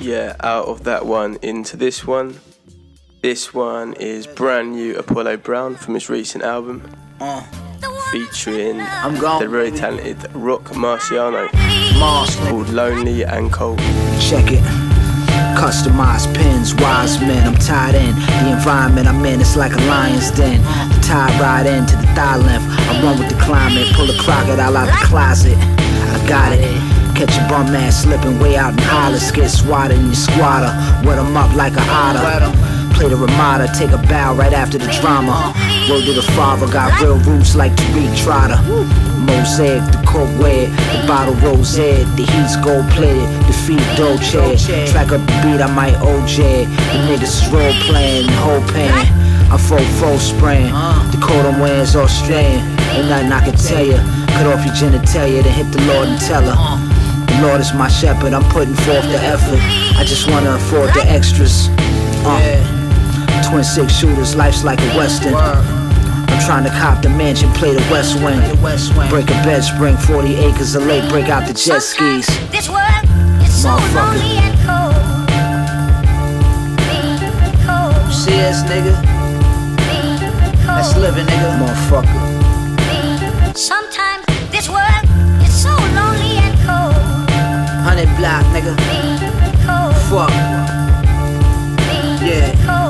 Yeah, 0.00 0.32
out 0.40 0.64
of 0.72 0.84
that 0.84 1.04
one 1.04 1.36
into 1.42 1.76
this 1.76 2.06
one. 2.06 2.40
This 3.22 3.54
one 3.54 3.92
is 4.00 4.26
brand 4.26 4.72
new 4.72 4.96
Apollo 4.96 5.36
Brown 5.36 5.76
from 5.76 5.94
his 5.94 6.10
recent 6.10 6.42
album. 6.42 6.82
Featuring 8.10 8.78
the 8.78 9.46
very 9.48 9.70
talented 9.70 10.18
Rock 10.34 10.64
Marciano. 10.74 11.48
Called 12.48 12.68
Lonely 12.70 13.22
and 13.22 13.52
Cold. 13.52 13.78
Check 14.18 14.50
it. 14.50 14.64
Customized 15.54 16.34
pins, 16.34 16.74
wise 16.74 17.20
men, 17.20 17.46
I'm 17.46 17.54
tied 17.54 17.94
in. 17.94 18.12
The 18.42 18.56
environment 18.56 19.06
I'm 19.06 19.24
in, 19.24 19.40
it's 19.40 19.56
like 19.56 19.72
a 19.72 19.80
lion's 19.82 20.32
den. 20.32 20.60
The 20.90 21.00
tie 21.06 21.30
right 21.38 21.64
into 21.64 21.94
the 21.94 22.08
thigh 22.18 22.38
length. 22.38 22.66
I 22.66 23.02
run 23.04 23.20
with 23.20 23.28
the 23.28 23.40
climate, 23.40 23.86
pull 23.94 24.10
a 24.10 24.18
crocodile 24.18 24.76
out 24.76 24.86
the 24.86 25.06
closet. 25.06 25.56
I 25.56 26.26
got 26.28 26.52
it. 26.52 26.64
Catch 27.14 27.38
a 27.38 27.48
bum 27.48 27.72
ass 27.76 28.02
slipping 28.02 28.40
way 28.40 28.56
out 28.56 28.72
in 28.72 28.80
Hollis. 28.80 29.30
Get 29.30 29.48
swatted 29.48 29.96
in 29.96 30.06
your 30.06 30.14
squatter. 30.16 30.74
Wet 31.06 31.20
'em 31.20 31.36
up 31.36 31.54
like 31.54 31.74
a 31.74 31.82
otter. 31.88 32.71
Play 33.02 33.10
the 33.10 33.16
Ramada, 33.16 33.66
take 33.74 33.90
a 33.90 33.98
bow 34.06 34.32
right 34.36 34.52
after 34.52 34.78
the 34.78 34.86
drama. 35.02 35.52
Word 35.90 36.04
to 36.04 36.12
the 36.12 36.22
father, 36.38 36.70
got 36.70 37.00
real 37.02 37.18
roots 37.26 37.56
like 37.56 37.72
Tariq 37.74 38.14
Trotter. 38.22 38.62
Mosaic, 39.26 39.82
the 39.90 39.98
coke 40.06 40.30
red, 40.38 40.70
the 40.70 41.02
bottle 41.10 41.34
rose 41.42 41.74
the 41.74 42.22
heat's 42.22 42.54
gold 42.62 42.86
plated, 42.94 43.26
the 43.50 43.54
feet 43.66 43.82
Dolce. 43.98 44.54
Track 44.86 45.10
up 45.10 45.18
the 45.18 45.34
beat, 45.42 45.58
I 45.58 45.66
might 45.74 45.98
OJ. 45.98 46.70
The 46.70 46.98
niggas 47.10 47.50
role 47.50 47.74
playing, 47.90 48.28
the 48.28 48.38
whole 48.38 48.62
pain. 48.70 48.94
I'm 49.50 49.58
full 49.58 49.82
full 49.98 50.18
spraying. 50.22 50.70
The 51.10 51.18
coat 51.18 51.42
I'm 51.42 51.58
wearing 51.58 51.80
is 51.80 51.96
Australian. 51.96 52.62
Ain't 52.94 53.08
nothing 53.10 53.32
I 53.32 53.42
can 53.42 53.58
tell 53.58 53.84
you. 53.84 53.98
Cut 54.30 54.46
off 54.46 54.62
your 54.62 54.78
genitalia, 54.78 55.42
then 55.42 55.50
hit 55.50 55.72
the 55.72 55.82
Lord 55.90 56.06
and 56.06 56.20
tell 56.20 56.46
her. 56.46 56.54
The 57.26 57.42
Lord 57.42 57.60
is 57.60 57.74
my 57.74 57.88
shepherd, 57.88 58.32
I'm 58.32 58.46
putting 58.54 58.76
forth 58.86 59.10
the 59.10 59.18
effort. 59.18 59.58
I 59.98 60.04
just 60.06 60.30
wanna 60.30 60.54
afford 60.54 60.94
the 60.94 61.02
extras. 61.10 61.66
Uh, 62.24 62.81
twin 63.48 63.64
six 63.64 63.92
shooters, 63.92 64.34
life's 64.34 64.64
like 64.64 64.80
a 64.80 64.96
western. 64.96 65.34
I'm 65.34 66.40
trying 66.46 66.64
to 66.64 66.70
cop 66.70 67.02
the 67.02 67.08
mansion, 67.08 67.50
play 67.52 67.74
the 67.74 67.86
west 67.90 68.16
wing. 68.22 68.40
Break 69.08 69.26
a 69.30 69.38
bed 69.44 69.62
spring, 69.62 69.96
40 69.96 70.34
acres 70.36 70.74
of 70.74 70.86
lake, 70.86 71.08
break 71.10 71.28
out 71.28 71.46
the 71.46 71.54
jet 71.54 71.80
skis. 71.80 72.26
This 72.50 72.68
world 72.68 73.04
is 73.42 73.52
so 73.62 73.70
lonely 73.94 74.38
and 74.40 74.56
cold. 74.66 74.94
Cold, 77.66 78.12
See 78.12 78.40
us, 78.40 78.62
nigga? 78.64 78.94
That's 80.66 80.96
living, 80.96 81.26
nigga. 81.26 81.58
Motherfucker. 81.60 82.20
Sometimes 83.56 84.24
this 84.50 84.68
world 84.68 85.04
is 85.42 85.52
so 85.62 85.70
lonely 85.94 86.38
and 86.40 86.56
cold. 86.66 87.30
Hundred 87.84 88.08
block, 88.16 88.44
nigga. 88.54 88.74
Fuck. 90.08 90.30
Yeah. 92.22 92.81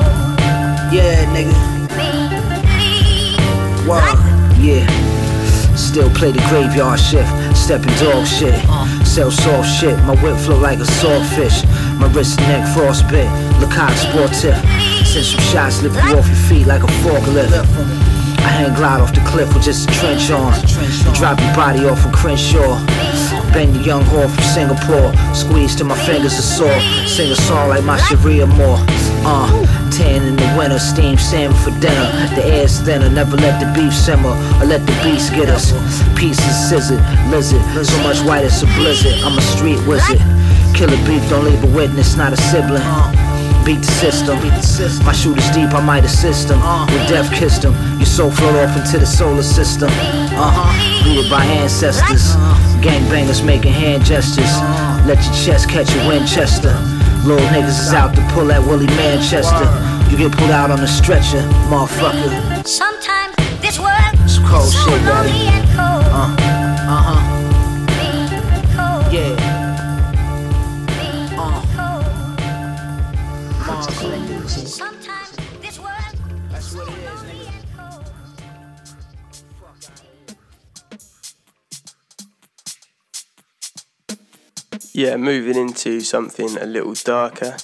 Nigga. 1.32 1.52
Wow. 3.86 4.14
Yeah. 4.60 4.86
Still 5.74 6.10
play 6.10 6.32
the 6.32 6.40
graveyard 6.48 7.00
shift, 7.00 7.30
stepping 7.56 7.94
dog 7.96 8.26
shit. 8.26 8.54
Sell 9.06 9.30
soft 9.30 9.68
shit, 9.68 9.98
my 10.04 10.14
whip 10.22 10.36
flow 10.36 10.58
like 10.58 10.78
a 10.78 10.84
swordfish. 10.84 11.64
My 11.98 12.06
wrist 12.12 12.40
and 12.40 12.48
neck 12.48 12.76
frostbit, 12.76 13.28
Le 13.60 13.66
Coq 13.66 13.90
Sportif. 13.92 14.56
Send 15.04 15.24
some 15.24 15.40
shots, 15.40 15.82
lift 15.82 15.96
you 15.96 16.16
off 16.18 16.26
your 16.26 16.36
feet 16.48 16.66
like 16.66 16.82
a 16.82 16.92
forklift. 17.02 17.52
I 18.38 18.48
hang 18.48 18.74
glide 18.74 19.00
off 19.00 19.14
the 19.14 19.20
cliff 19.20 19.52
with 19.54 19.62
just 19.62 19.88
a 19.88 19.92
trench 19.92 20.30
on. 20.30 20.52
Drop 21.14 21.40
your 21.40 21.54
body 21.54 21.86
off 21.86 22.04
of 22.04 22.12
Crenshaw. 22.12 22.76
Bang 23.52 23.74
your 23.74 23.84
young 23.84 24.02
whore 24.04 24.28
from 24.32 24.44
Singapore. 24.44 25.12
Squeeze 25.34 25.76
till 25.76 25.86
my 25.86 25.98
fingers 26.06 26.38
are 26.38 26.42
sore. 26.42 26.80
Sing 27.06 27.30
a 27.30 27.36
song 27.36 27.68
like 27.68 27.84
my 27.84 27.98
Sharia 28.08 28.46
more. 28.46 28.78
Uh, 29.24 29.46
tan 29.90 30.26
in 30.26 30.36
the 30.36 30.54
winter, 30.56 30.78
steam 30.78 31.18
salmon 31.18 31.56
for 31.58 31.70
dinner. 31.78 32.08
The 32.34 32.44
air's 32.44 32.80
thinner, 32.80 33.10
never 33.10 33.36
let 33.36 33.60
the 33.60 33.68
beef 33.78 33.94
simmer 33.94 34.34
or 34.58 34.66
let 34.66 34.80
the 34.86 34.92
beast 35.04 35.32
get 35.32 35.48
us. 35.48 35.72
Pieces 36.18 36.68
scissor, 36.68 36.96
lizard, 37.28 37.62
so 37.84 37.96
much 38.02 38.20
white 38.26 38.44
it's 38.44 38.62
a 38.62 38.66
blizzard. 38.78 39.14
I'm 39.22 39.38
a 39.38 39.42
street 39.42 39.80
wizard. 39.86 40.18
Killer 40.74 40.96
beef, 41.06 41.22
don't 41.28 41.44
leave 41.44 41.62
a 41.62 41.76
witness, 41.76 42.16
not 42.16 42.32
a 42.32 42.36
sibling. 42.36 42.82
Beat 43.64 43.78
the 43.78 43.86
system. 43.86 44.38
My 45.06 45.12
shooters 45.12 45.48
deep, 45.50 45.72
I 45.72 45.80
might 45.84 46.04
assist 46.04 46.48
them. 46.48 46.58
When 46.60 47.06
death 47.06 47.32
kissed 47.32 47.62
them, 47.62 47.74
your 47.96 48.06
soul 48.06 48.30
float 48.32 48.56
off 48.56 48.76
into 48.76 48.98
the 48.98 49.06
solar 49.06 49.42
system. 49.42 49.88
Uh, 49.88 50.50
huh. 50.50 51.08
rooted 51.08 51.30
by 51.30 51.44
ancestors. 51.44 52.34
Gangbangers 52.82 53.44
making 53.44 53.72
hand 53.72 54.04
gestures. 54.04 54.50
Let 55.06 55.22
your 55.22 55.34
chest 55.34 55.68
catch 55.68 55.94
a 55.94 56.08
Winchester. 56.08 56.74
Little 57.24 57.46
niggas 57.54 57.78
is 57.78 57.92
out 57.92 58.16
to 58.16 58.22
pull 58.32 58.46
that 58.46 58.66
Willie 58.66 58.86
Manchester. 58.98 59.70
You 60.10 60.18
get 60.18 60.36
pulled 60.36 60.50
out 60.50 60.72
on 60.72 60.80
a 60.80 60.88
stretcher, 60.88 61.42
motherfucker. 61.70 62.66
Sometimes 62.66 63.36
this 63.60 63.78
world 63.78 64.14
is 64.26 64.42
so 64.42 64.90
shit, 64.90 65.02
lonely 65.04 65.61
Yeah, 84.92 85.16
moving 85.16 85.56
into 85.56 86.00
something 86.00 86.56
a 86.58 86.66
little 86.66 86.94
darker. 86.94 87.56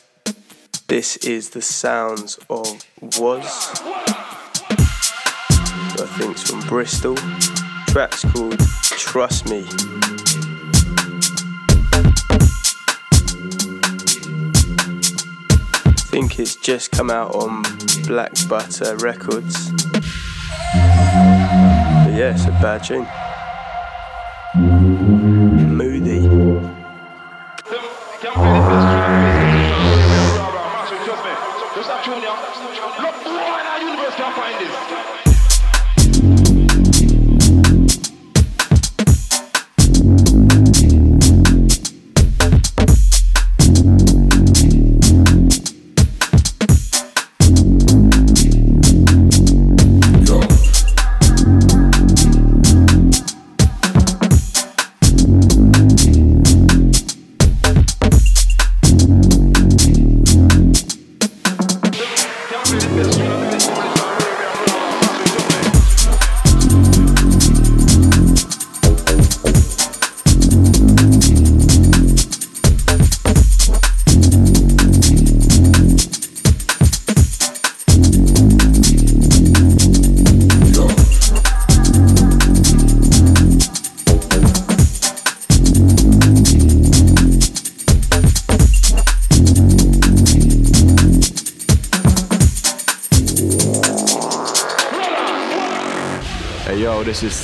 This 0.87 1.17
is 1.19 1.51
the 1.51 1.61
sounds 1.61 2.39
of 2.49 2.85
Was. 3.19 3.81
I 6.01 6.07
think 6.17 6.33
it's 6.33 6.51
from 6.51 6.61
Bristol. 6.69 7.17
Track's 7.89 8.25
called 8.33 8.59
Trust 8.83 9.51
Me. 9.51 9.65
I 15.87 15.93
think 16.11 16.39
it's 16.39 16.57
just 16.57 16.91
come 16.93 17.11
out 17.11 17.35
on 17.35 17.63
Black 18.07 18.33
Butter 18.49 18.97
Records. 18.97 19.71
But 21.99 22.15
yeah, 22.15 22.33
it's 22.35 22.47
a 22.47 22.53
bad 22.63 22.85
tune. 22.85 23.07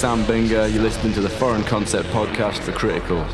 Sam 0.04 0.22
Binger. 0.24 0.70
You're 0.70 0.82
listening 0.82 1.14
to 1.14 1.22
the 1.22 1.30
Foreign 1.30 1.64
Concept 1.64 2.10
podcast 2.10 2.58
for 2.58 2.72
Critical. 2.72 3.24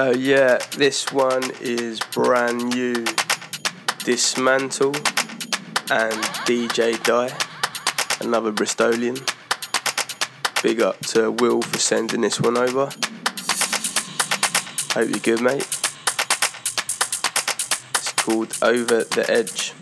So 0.00 0.12
yeah, 0.12 0.56
this 0.78 1.12
one 1.12 1.50
is 1.60 2.00
brand 2.00 2.70
new. 2.74 3.04
Dismantle 4.02 4.96
and 5.90 6.16
DJ 6.48 6.96
Die, 7.02 7.30
another 8.22 8.50
Bristolian. 8.50 9.18
Big 10.62 10.80
up 10.80 10.98
to 11.08 11.32
Will 11.32 11.60
for 11.60 11.78
sending 11.78 12.22
this 12.22 12.40
one 12.40 12.56
over. 12.56 12.86
Hope 14.94 15.10
you're 15.10 15.36
good, 15.36 15.42
mate. 15.42 15.68
It's 17.96 18.12
called 18.12 18.56
Over 18.62 19.04
the 19.04 19.26
Edge. 19.28 19.74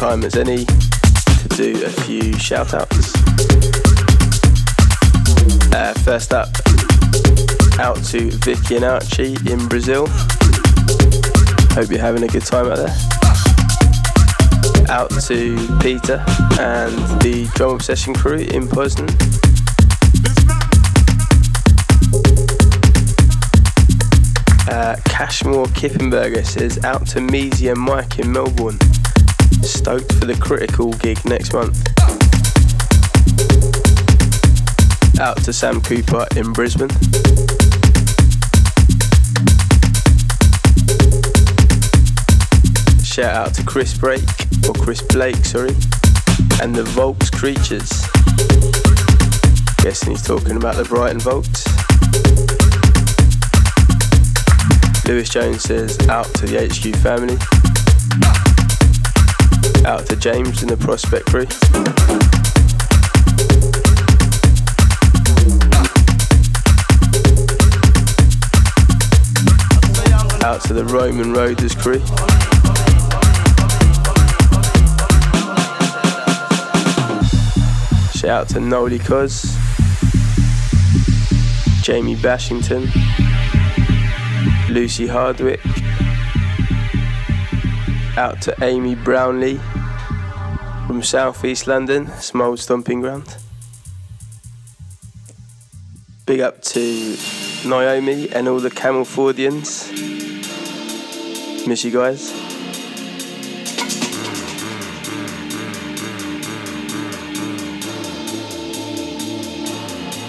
Time 0.00 0.24
as 0.24 0.34
any 0.34 0.64
to 0.64 1.48
do 1.56 1.84
a 1.84 1.90
few 1.90 2.32
shout 2.38 2.72
outs. 2.72 3.12
Uh, 5.74 5.92
first 6.02 6.32
up, 6.32 6.48
out 7.78 8.02
to 8.04 8.30
Vicky 8.38 8.76
and 8.76 8.84
Archie 8.86 9.36
in 9.46 9.68
Brazil. 9.68 10.06
Hope 11.76 11.90
you're 11.90 12.00
having 12.00 12.22
a 12.22 12.28
good 12.28 12.46
time 12.46 12.68
out 12.68 12.78
there. 12.78 12.96
Out 14.88 15.10
to 15.10 15.78
Peter 15.82 16.24
and 16.58 16.96
the 17.20 17.50
Drum 17.54 17.74
Obsession 17.74 18.14
crew 18.14 18.38
in 18.38 18.68
Poznan. 18.68 19.10
Uh, 24.66 24.96
Cashmore 25.04 25.66
Kippenberger 25.66 26.46
says 26.46 26.82
out 26.86 27.06
to 27.08 27.18
Measy 27.18 27.70
and 27.70 27.78
Mike 27.78 28.18
in 28.18 28.32
Melbourne. 28.32 28.78
Stoked 29.70 30.12
for 30.14 30.26
the 30.26 30.34
critical 30.34 30.92
gig 30.94 31.24
next 31.24 31.54
month. 31.54 31.78
Out 35.18 35.36
to 35.44 35.52
Sam 35.52 35.80
Cooper 35.80 36.26
in 36.36 36.52
Brisbane. 36.52 36.90
Shout 43.02 43.34
out 43.34 43.54
to 43.54 43.64
Chris 43.64 43.96
Blake, 43.96 44.28
or 44.68 44.74
Chris 44.74 45.00
Blake, 45.02 45.36
sorry, 45.44 45.74
and 46.60 46.74
the 46.74 46.84
Volks 46.88 47.30
Creatures. 47.30 47.90
Guessing 49.82 50.10
he's 50.10 50.22
talking 50.22 50.56
about 50.56 50.76
the 50.76 50.84
Brighton 50.84 51.20
Volks. 51.20 51.64
Lewis 55.06 55.28
Jones 55.28 55.62
says 55.62 55.98
out 56.08 56.26
to 56.34 56.46
the 56.46 56.66
HQ 56.66 56.96
family. 56.96 57.69
Out 59.86 60.06
to 60.06 60.14
James 60.14 60.62
in 60.62 60.68
the 60.68 60.76
Prospect 60.76 61.26
crew. 61.26 61.46
Out 70.44 70.62
to 70.64 70.74
the 70.74 70.84
Roman 70.84 71.32
Roaders 71.32 71.76
crew. 71.76 71.98
Shout 78.12 78.30
out 78.30 78.48
to 78.50 78.60
Noli 78.60 78.98
Cos, 78.98 79.56
Jamie 81.82 82.16
Bashington, 82.16 82.88
Lucy 84.68 85.06
Hardwick. 85.06 85.60
Out 88.16 88.42
to 88.42 88.54
Amy 88.62 88.94
Brownlee 88.94 89.58
from 90.90 91.04
South 91.04 91.44
East 91.44 91.68
London, 91.68 92.08
small 92.18 92.56
stomping 92.56 93.00
ground. 93.00 93.36
Big 96.26 96.40
up 96.40 96.60
to 96.62 97.16
Naomi 97.64 98.28
and 98.30 98.48
all 98.48 98.58
the 98.58 98.72
Camel 98.72 99.04
Camelfordians. 99.04 99.86
Miss 101.64 101.84
you 101.84 101.92
guys. 101.92 102.32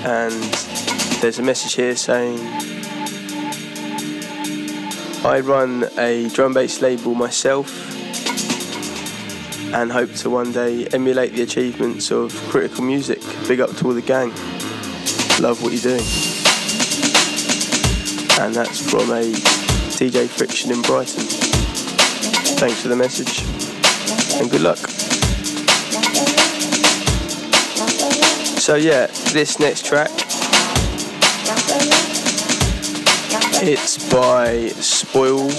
And 0.05 0.43
there's 1.23 1.39
a 1.39 1.41
message 1.41 1.73
here 1.73 1.95
saying 1.95 2.37
I 5.25 5.39
run 5.39 5.89
a 5.97 6.29
drum 6.29 6.53
bass 6.53 6.83
label 6.83 7.15
myself 7.15 8.00
and 9.73 9.91
hope 9.91 10.11
to 10.13 10.29
one 10.29 10.51
day 10.51 10.85
emulate 10.87 11.33
the 11.33 11.41
achievements 11.41 12.11
of 12.11 12.33
critical 12.49 12.83
music. 12.83 13.19
Big 13.47 13.59
up 13.59 13.75
to 13.77 13.87
all 13.87 13.93
the 13.93 14.01
gang. 14.01 14.29
Love 15.39 15.61
what 15.61 15.71
you're 15.71 15.81
doing. 15.81 16.05
And 18.39 18.55
that's 18.55 18.89
from 18.89 19.09
a 19.11 19.31
DJ 19.97 20.27
Friction 20.27 20.71
in 20.71 20.81
Brighton. 20.81 21.23
Thanks 22.57 22.81
for 22.81 22.87
the 22.87 22.95
message 22.95 23.43
and 24.39 24.49
good 24.49 24.61
luck. 24.61 24.77
So 28.59 28.75
yeah, 28.75 29.07
this 29.33 29.59
next 29.59 29.85
track 29.85 30.09
it's 33.63 34.11
by 34.11 34.69
Spoils 34.69 35.53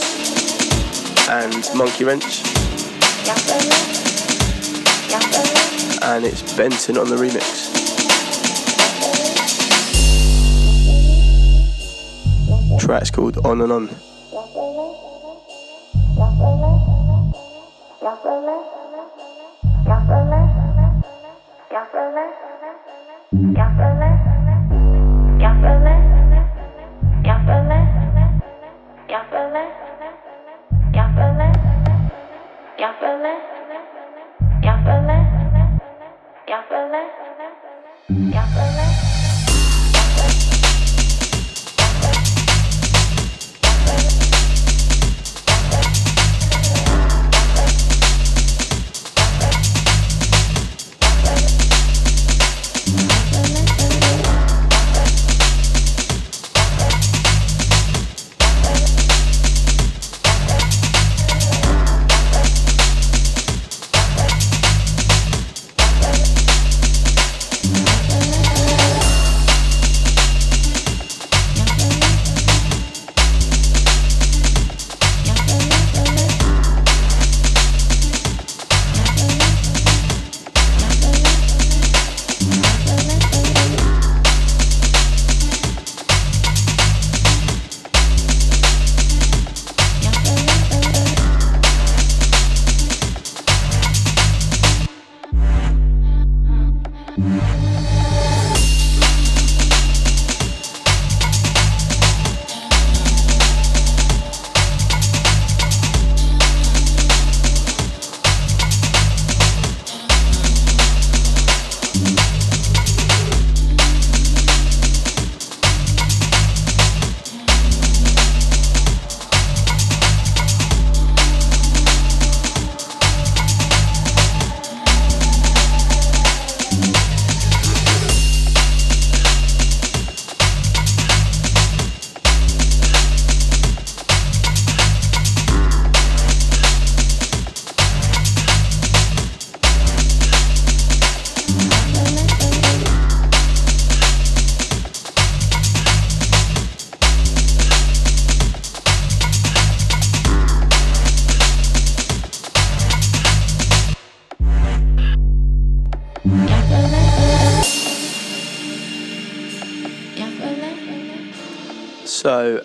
and 1.28 1.64
Monkey 1.76 2.02
Wrench 2.02 2.42
and 6.04 6.24
it's 6.24 6.56
Benson 6.56 6.98
on 6.98 7.08
the 7.08 7.16
remix. 7.16 7.70
Track's 12.80 13.10
called 13.10 13.38
On 13.46 13.60
and 13.60 13.72
On. 13.72 13.88
Y'all 38.08 38.46
feel? 38.48 38.91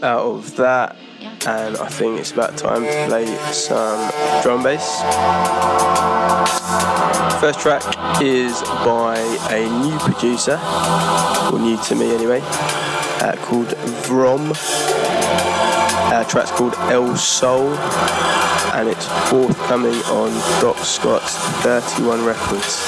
Out 0.03 0.25
of 0.25 0.55
that, 0.57 0.95
and 1.47 1.77
I 1.77 1.88
think 1.88 2.19
it's 2.19 2.31
about 2.31 2.57
time 2.57 2.83
to 2.83 3.05
play 3.07 3.25
some 3.51 4.12
drum 4.43 4.63
bass. 4.63 5.01
First 7.39 7.60
track 7.60 7.83
is 8.21 8.62
by 8.83 9.17
a 9.51 9.67
new 9.83 9.97
producer, 9.99 10.60
or 11.51 11.60
new 11.60 11.77
to 11.83 11.95
me 11.95 12.13
anyway, 12.13 12.41
uh, 12.43 13.36
called 13.41 13.67
Vrom. 14.07 14.51
Uh, 16.12 16.23
track's 16.25 16.51
called 16.51 16.73
El 16.91 17.15
Sol, 17.15 17.67
and 18.73 18.89
it's 18.89 19.05
forthcoming 19.29 19.95
on 20.12 20.31
Doc 20.62 20.77
Scott's 20.79 21.38
31 21.63 22.25
Records. 22.25 22.83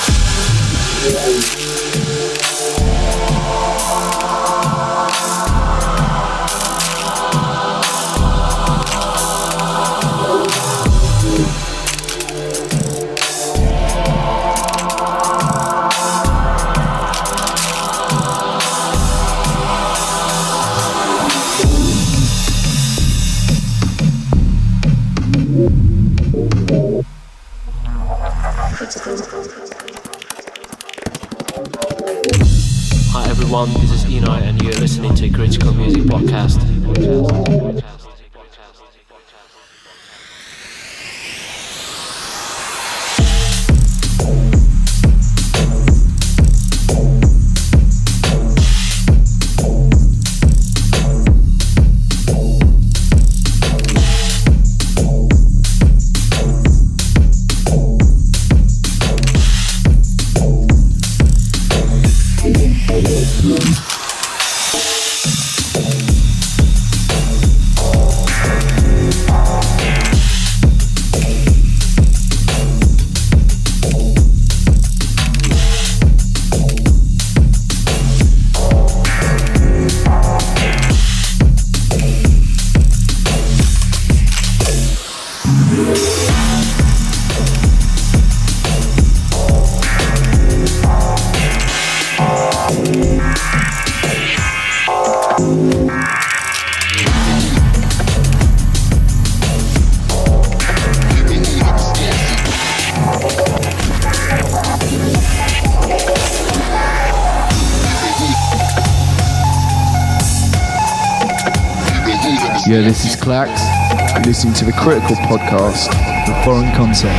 Clax. 113.30 114.26
listening 114.26 114.56
to 114.56 114.66
the 114.66 114.72
Critical 114.72 115.16
Podcast, 115.18 115.92
the 116.26 116.34
Foreign 116.44 116.74
Concept. 116.76 117.14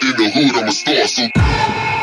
In 0.00 0.16
the 0.16 0.30
hood, 0.30 0.56
I'm 0.56 0.66
a 0.66 0.72
star, 0.72 1.06
so. 1.06 1.93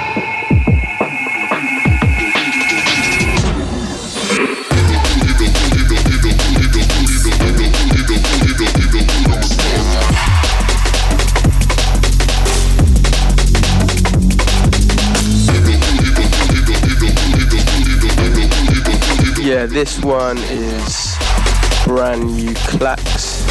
This 19.82 20.04
one 20.04 20.38
is 20.38 21.18
brand 21.86 22.24
new 22.36 22.54
Clax 22.70 23.42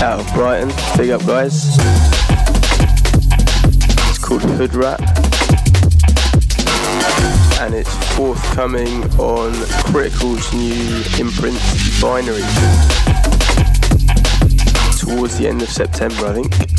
out 0.00 0.20
of 0.20 0.32
Brighton. 0.32 0.68
Big 0.96 1.10
up, 1.10 1.26
guys. 1.26 1.76
It's 4.08 4.18
called 4.18 4.42
Hood 4.42 4.76
Rat. 4.76 5.00
And 7.60 7.74
it's 7.74 7.92
forthcoming 8.14 9.02
on 9.18 9.54
Critical's 9.90 10.52
new 10.54 11.02
imprint 11.18 11.58
Binary 12.00 12.42
towards 15.00 15.36
the 15.36 15.48
end 15.48 15.62
of 15.62 15.68
September, 15.68 16.28
I 16.28 16.34
think. 16.34 16.73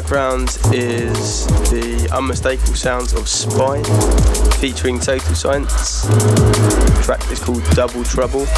Background 0.00 0.48
is 0.72 1.44
the 1.68 2.08
unmistakable 2.10 2.74
sounds 2.74 3.12
of 3.12 3.24
S.P.Y 3.24 3.82
featuring 4.56 4.98
Total 4.98 5.34
Science. 5.34 6.06
The 6.06 7.02
track 7.04 7.30
is 7.30 7.38
called 7.38 7.62
Double 7.72 8.02
Trouble. 8.04 8.46
I 8.48 8.52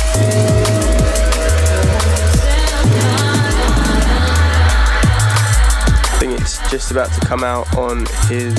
think 6.21 6.41
it's 6.41 6.59
just 6.71 6.93
about 6.93 7.13
to 7.13 7.21
come 7.27 7.43
out 7.43 7.77
on 7.77 8.07
his 8.29 8.57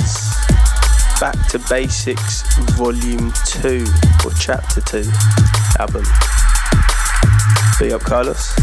Back 1.18 1.48
to 1.48 1.58
Basics 1.70 2.42
Volume 2.76 3.32
2 3.46 3.86
or 4.26 4.32
Chapter 4.38 4.82
2 4.82 5.10
album. 5.78 6.04
Big 7.78 7.92
up, 7.92 8.02
Carlos. 8.02 8.54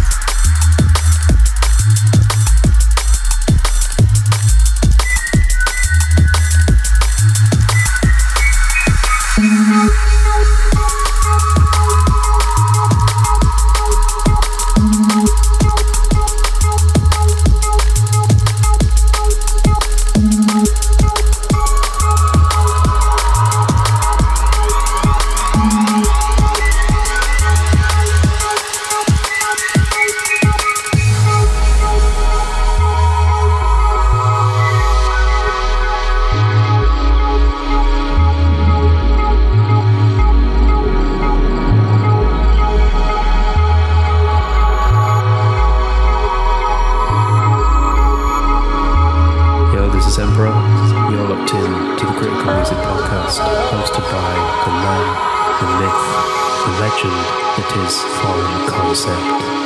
Myself, 57.57 58.01
Foreign 58.21 58.67
Concept, 58.67 59.60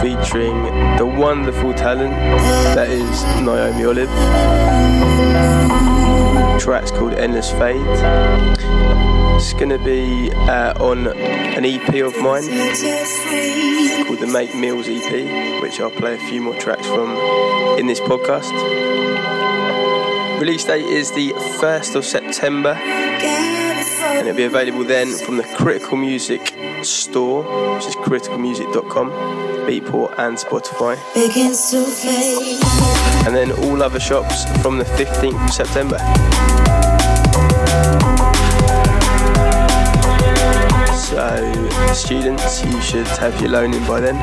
featuring 0.00 0.62
the 0.96 1.04
wonderful 1.04 1.74
talent 1.74 2.12
that 2.74 2.88
is 2.88 3.22
Naomi 3.42 3.84
Olive. 3.84 4.08
The 6.54 6.58
track's 6.58 6.90
called 6.90 7.12
Endless 7.12 7.50
Fade. 7.52 7.84
It's 9.36 9.52
gonna 9.52 9.76
be 9.76 10.30
uh, 10.32 10.72
on 10.82 11.08
an 11.08 11.66
EP 11.66 11.94
of 11.96 12.16
mine 12.16 12.44
called 14.06 14.20
The 14.20 14.30
Make 14.32 14.54
Meals 14.54 14.88
EP, 14.88 15.60
which 15.60 15.78
I'll 15.78 15.90
play 15.90 16.14
a 16.14 16.18
few 16.18 16.40
more 16.40 16.54
tracks 16.54 16.86
from 16.86 17.14
in 17.78 17.86
this 17.86 18.00
podcast. 18.00 18.52
Release 20.40 20.64
date 20.64 20.86
is 20.86 21.12
the 21.12 21.32
1st 21.60 21.94
of 21.94 22.06
September, 22.06 22.70
and 22.70 24.26
it'll 24.26 24.34
be 24.34 24.44
available 24.44 24.84
then 24.84 25.12
from 25.12 25.36
the 25.36 25.44
Critical 25.58 25.98
Music 25.98 26.54
store, 26.88 27.42
which 27.74 27.86
is 27.86 27.94
criticalmusic.com, 27.96 29.10
Beatport, 29.66 30.18
and 30.18 30.36
Spotify. 30.36 30.96
And 33.26 33.34
then 33.34 33.52
all 33.52 33.82
other 33.82 34.00
shops 34.00 34.44
from 34.62 34.78
the 34.78 34.84
15th 34.84 35.44
of 35.44 35.52
September. 35.52 35.98
So, 40.96 41.92
students, 41.92 42.64
you 42.64 42.80
should 42.80 43.06
have 43.18 43.38
your 43.40 43.50
loan 43.50 43.74
in 43.74 43.86
by 43.86 44.00
then. 44.00 44.16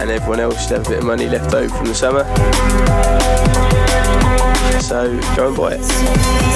And 0.00 0.10
everyone 0.10 0.40
else 0.40 0.62
should 0.62 0.78
have 0.78 0.86
a 0.86 0.90
bit 0.90 0.98
of 0.98 1.04
money 1.04 1.28
left 1.28 1.54
over 1.54 1.74
from 1.74 1.86
the 1.86 1.94
summer. 1.94 2.24
So, 4.80 5.18
go 5.36 5.48
and 5.48 5.56
buy 5.56 5.74
it. 5.78 6.52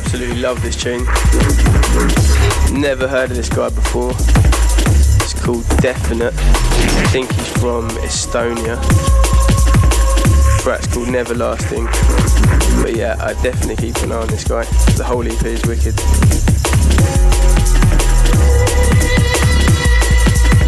Tune. 0.00 1.04
Never 2.80 3.06
heard 3.06 3.30
of 3.30 3.36
this 3.36 3.50
guy 3.50 3.68
before. 3.68 4.12
It's 5.20 5.34
called 5.34 5.68
Definite. 5.80 6.32
I 6.32 7.06
think 7.12 7.30
he's 7.30 7.48
from 7.58 7.90
Estonia. 8.00 8.80
Track's 10.62 10.86
called 10.86 11.08
Neverlasting. 11.08 11.84
But 12.82 12.96
yeah, 12.96 13.16
I 13.20 13.34
definitely 13.42 13.76
keep 13.76 13.96
an 14.02 14.12
eye 14.12 14.16
on 14.16 14.28
this 14.28 14.44
guy. 14.44 14.64
The 14.96 15.04
whole 15.04 15.26
EP 15.26 15.44
is 15.44 15.62
wicked. 15.66 16.00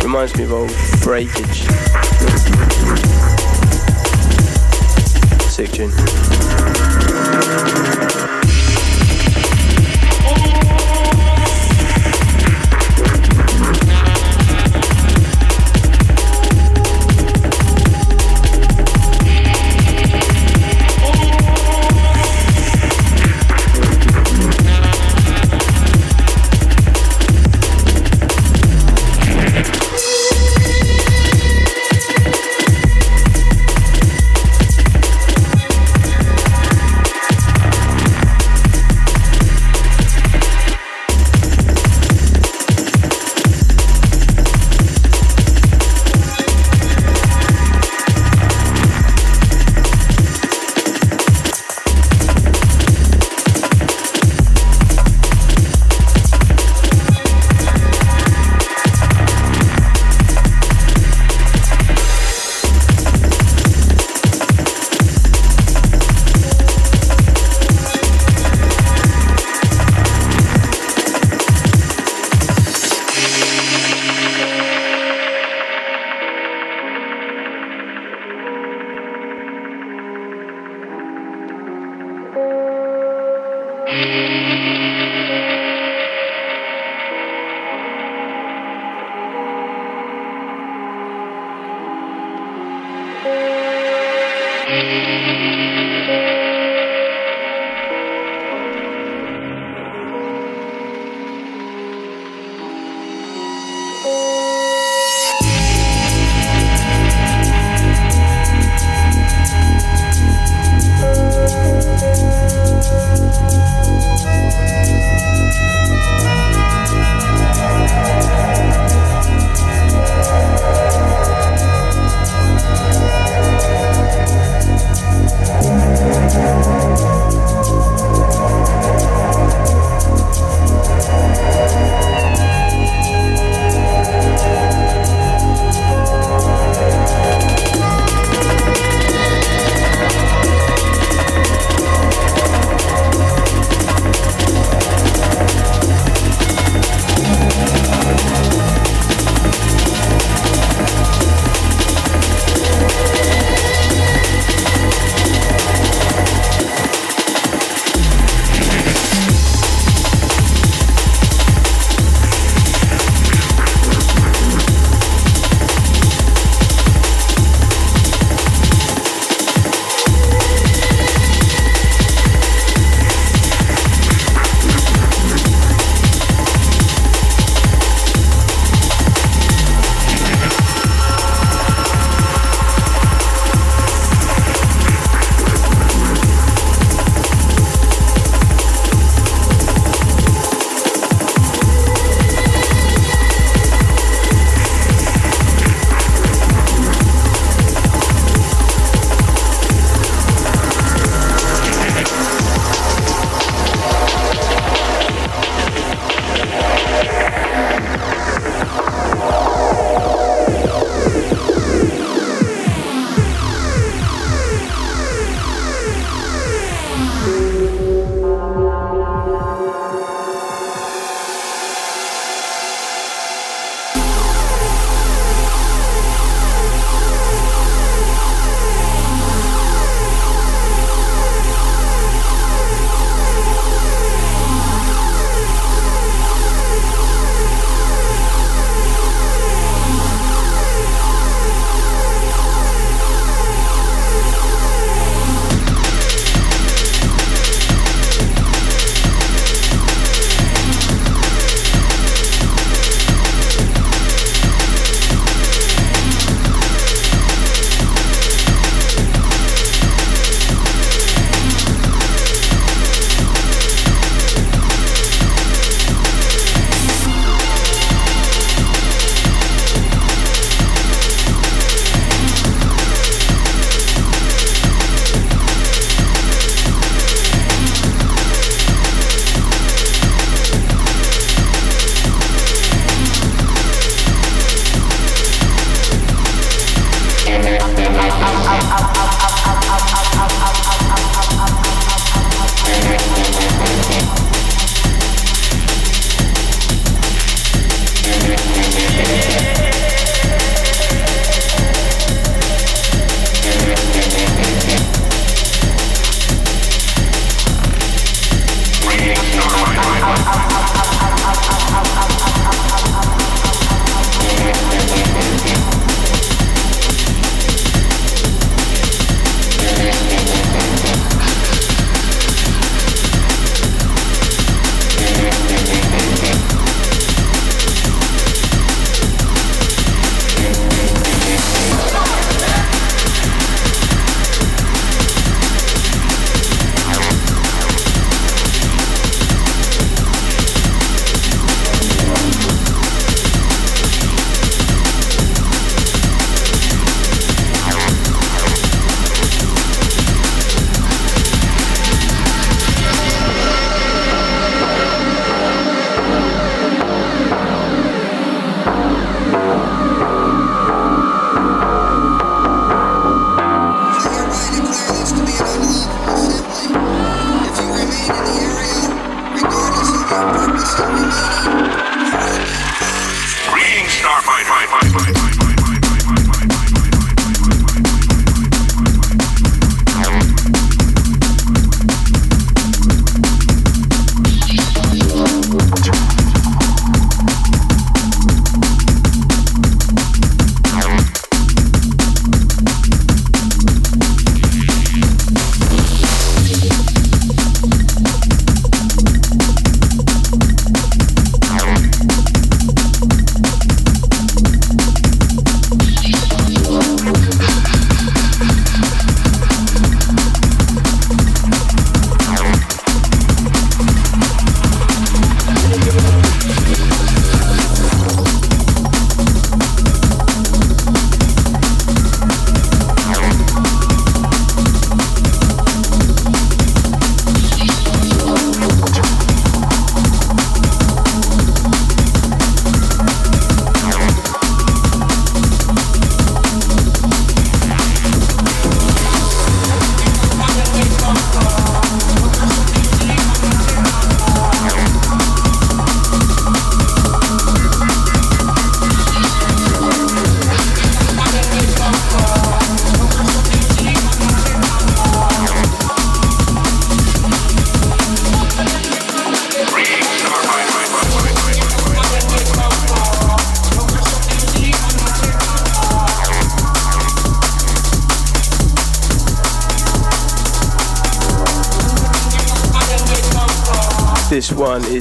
Reminds 0.04 0.36
me 0.36 0.44
of 0.44 0.52
old 0.52 0.70
Breakage. 1.02 1.64
Sick 5.48 5.72
tune. 5.72 5.92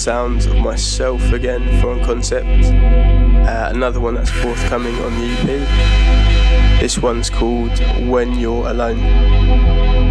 Sounds 0.04 0.44
of 0.44 0.58
myself 0.58 1.32
again, 1.32 1.80
Foreign 1.80 2.04
Concept. 2.04 2.46
Uh, 2.46 3.70
another 3.70 4.00
one 4.00 4.12
that's 4.12 4.28
forthcoming 4.28 4.94
on 4.96 5.18
the 5.18 5.26
EP. 5.30 6.78
This 6.78 6.98
one's 6.98 7.30
called 7.30 7.78
When 8.06 8.38
You're 8.38 8.68
Alone. 8.68 10.03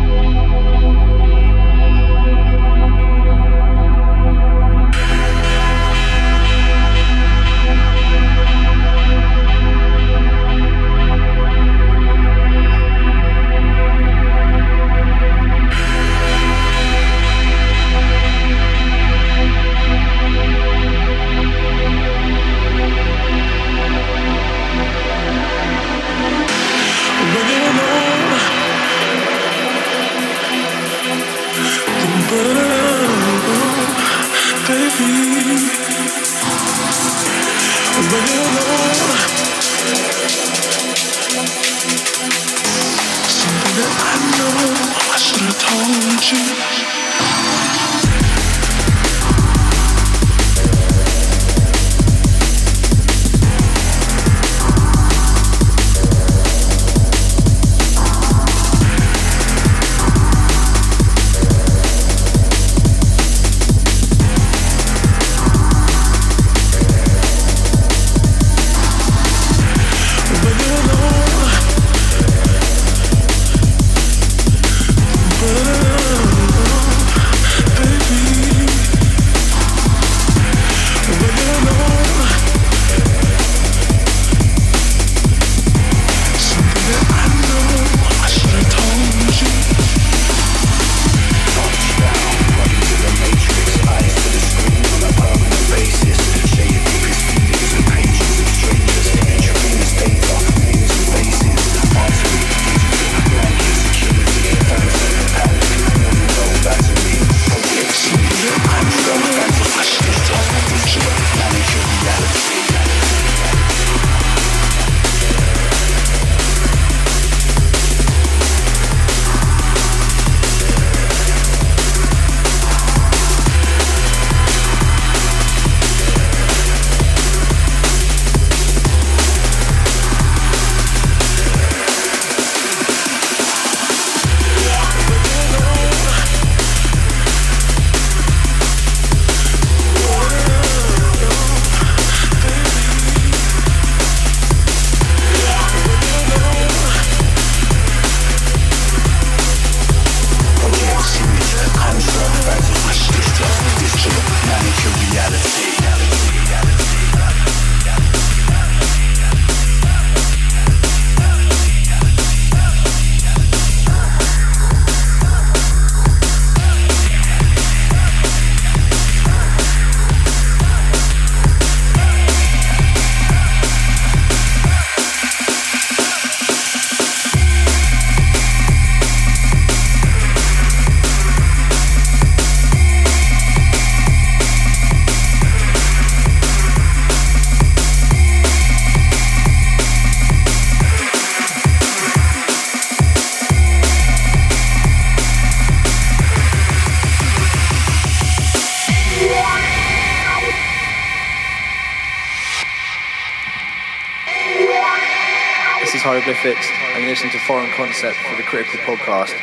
And 206.36 207.04
you 207.04 207.10
listen 207.10 207.30
to 207.30 207.38
Foreign 207.40 207.70
Concept 207.72 208.18
for 208.18 208.36
the 208.36 208.44
Critical 208.44 208.80
Podcast. 208.80 209.38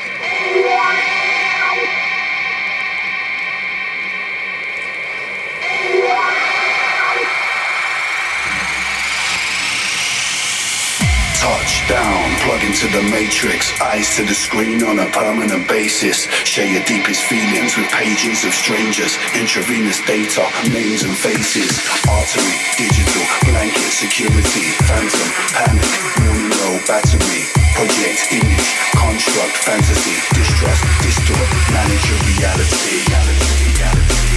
Touchdown, 11.39 12.20
plug 12.45 12.63
into 12.65 12.89
the 12.89 13.03
matrix, 13.13 13.73
eyes 13.81 14.17
to 14.17 14.25
the 14.25 14.35
screen 14.35 14.83
on 14.85 14.99
a 14.99 15.09
permanent 15.13 15.69
basis. 15.69 16.25
Share 16.49 16.67
your 16.67 16.85
deepest 16.85 17.23
feelings 17.25 17.77
with 17.77 17.89
pages 17.93 18.45
of 18.45 18.53
strangers, 18.53 19.17
intravenous 19.37 20.01
data, 20.05 20.45
names 20.73 21.03
and 21.03 21.17
faces. 21.17 21.81
Artery, 22.09 22.57
digital, 22.81 23.25
blanket 23.45 23.93
security, 23.93 24.67
phantom, 24.89 25.29
panic, 25.53 25.91
morning 26.25 26.51
low 26.65 26.81
battery. 26.89 27.45
Project, 27.77 28.21
image, 28.33 28.69
construct, 28.97 29.57
fantasy, 29.61 30.17
distrust, 30.37 30.83
distort, 31.05 31.49
manage 31.73 32.05
your 32.09 32.21
reality. 32.25 33.05
reality, 33.09 33.79
reality. 33.79 34.30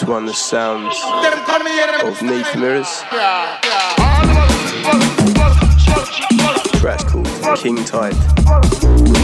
This 0.00 0.08
one, 0.08 0.24
the 0.24 0.32
sounds 0.32 0.98
of 2.06 2.22
Neath 2.22 2.56
Mirrors. 2.56 3.02
Track's 6.80 7.04
called 7.04 7.58
King 7.58 7.84
Tide. 7.84 9.19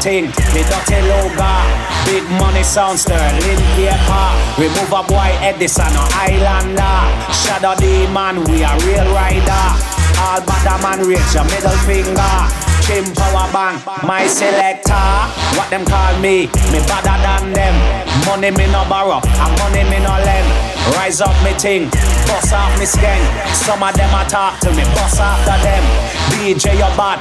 Thing, 0.00 0.26
the 0.56 0.62
dirty 0.64 1.00
logo. 1.08 1.52
Big 2.08 2.24
money 2.40 2.64
sound 2.64 2.98
sterling 2.98 3.60
paper. 3.76 4.26
Remove 4.56 4.92
a 4.92 5.02
boy 5.04 5.30
Edison 5.44 5.92
or 5.92 6.08
Islander. 6.16 6.98
Shadow 7.32 7.76
demon, 7.76 8.44
we 8.48 8.64
a 8.64 8.72
real 8.84 9.06
rider. 9.12 9.66
All 10.20 10.40
bad 10.44 10.68
man 10.82 11.00
raise 11.06 11.34
your 11.34 11.44
middle 11.44 11.76
finger. 11.84 12.36
Kim 12.88 13.04
power 13.14 13.46
bank, 13.52 13.84
my 14.02 14.26
selector. 14.26 15.08
What 15.56 15.68
them 15.70 15.84
call 15.84 16.18
me? 16.18 16.48
Me 16.72 16.80
better 16.88 17.16
than 17.20 17.52
them. 17.52 17.76
Money 18.26 18.50
me 18.50 18.66
no 18.72 18.84
borrow, 18.88 19.20
and 19.20 19.52
money 19.60 19.84
me 19.84 19.98
no 20.00 20.16
lend. 20.24 20.48
Rise 20.96 21.20
up 21.20 21.36
me 21.44 21.52
ting, 21.60 21.88
bust 22.26 22.52
off 22.52 22.72
me 22.78 22.86
skin. 22.86 23.20
Some 23.54 23.82
of 23.82 23.94
them 23.94 24.10
a 24.16 24.24
talk 24.28 24.58
to 24.60 24.70
me, 24.72 24.82
bust 24.96 25.20
after 25.20 25.56
them. 25.62 25.84
DJ 26.32 26.78
your 26.78 26.90
bad, 26.96 27.20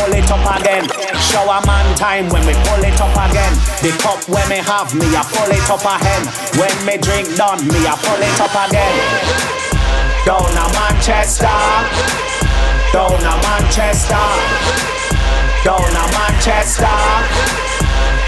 pull 0.00 0.16
it 0.16 0.30
up 0.32 0.46
again. 0.56 0.84
Shower 1.28 1.60
man 1.68 1.86
time 1.96 2.28
when 2.32 2.40
we 2.48 2.54
pull 2.64 2.80
it 2.80 2.96
up 2.96 3.12
again. 3.12 3.52
The 3.84 3.92
cup 4.00 4.24
when 4.28 4.48
me 4.48 4.56
have 4.64 4.94
me, 4.96 5.06
I 5.12 5.22
pull 5.28 5.52
it 5.52 5.68
up 5.68 5.84
again. 5.84 6.24
When 6.56 6.76
me 6.88 6.96
drink 6.96 7.28
done, 7.36 7.60
me 7.68 7.84
I 7.84 7.94
pull 8.00 8.20
it 8.20 8.40
up 8.40 8.56
again. 8.64 8.96
Down 10.24 10.56
a 10.56 10.64
Manchester, 10.72 11.60
down 12.92 13.20
a 13.20 13.34
Manchester, 13.44 14.26
down 15.64 15.92
a 15.92 16.04
Manchester. 16.16 16.96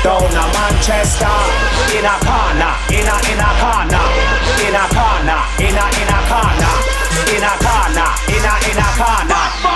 down 0.05 0.35
a 0.35 0.45
Manchester. 0.53 1.37
In 1.97 2.05
a 2.05 2.14
corner, 2.27 2.73
in 2.91 3.09
a 3.09 3.16
in 3.31 3.41
a 3.41 3.51
corner, 3.61 4.05
in 4.66 4.77
a 4.77 4.85
corner, 4.93 5.41
in 5.62 5.79
a 5.79 5.85
in 6.01 6.11
a 6.11 6.18
corner, 6.29 6.75
in 7.33 7.45
a 7.45 7.53
corner, 7.64 8.09
in 8.29 8.45
a 8.45 8.55
in 8.68 8.81
a 8.81 8.89
corner. 8.99 9.72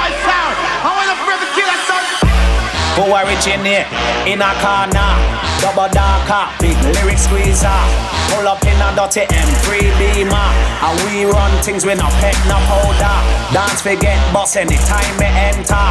Who 3.06 3.14
originate 3.14 3.60
in 3.60 3.64
here, 3.64 3.86
in 4.26 4.42
a 4.42 4.50
corner, 4.58 5.14
double 5.60 5.88
darker, 5.94 6.50
big 6.58 6.76
lyric 6.92 7.18
squeezer. 7.18 8.15
Pull 8.30 8.46
up 8.48 8.62
in 8.64 8.78
a 8.80 8.88
dirty 8.96 9.24
M3 9.28 9.66
Beamer. 9.98 10.48
And 10.82 10.96
we 11.06 11.24
run 11.24 11.52
things 11.62 11.84
with 11.84 11.98
no 11.98 12.08
pet, 12.20 12.36
no 12.46 12.58
powder. 12.68 13.16
Dance 13.52 13.80
forget 13.82 14.18
boss 14.32 14.56
anytime 14.56 15.14
me 15.18 15.26
enter. 15.26 15.86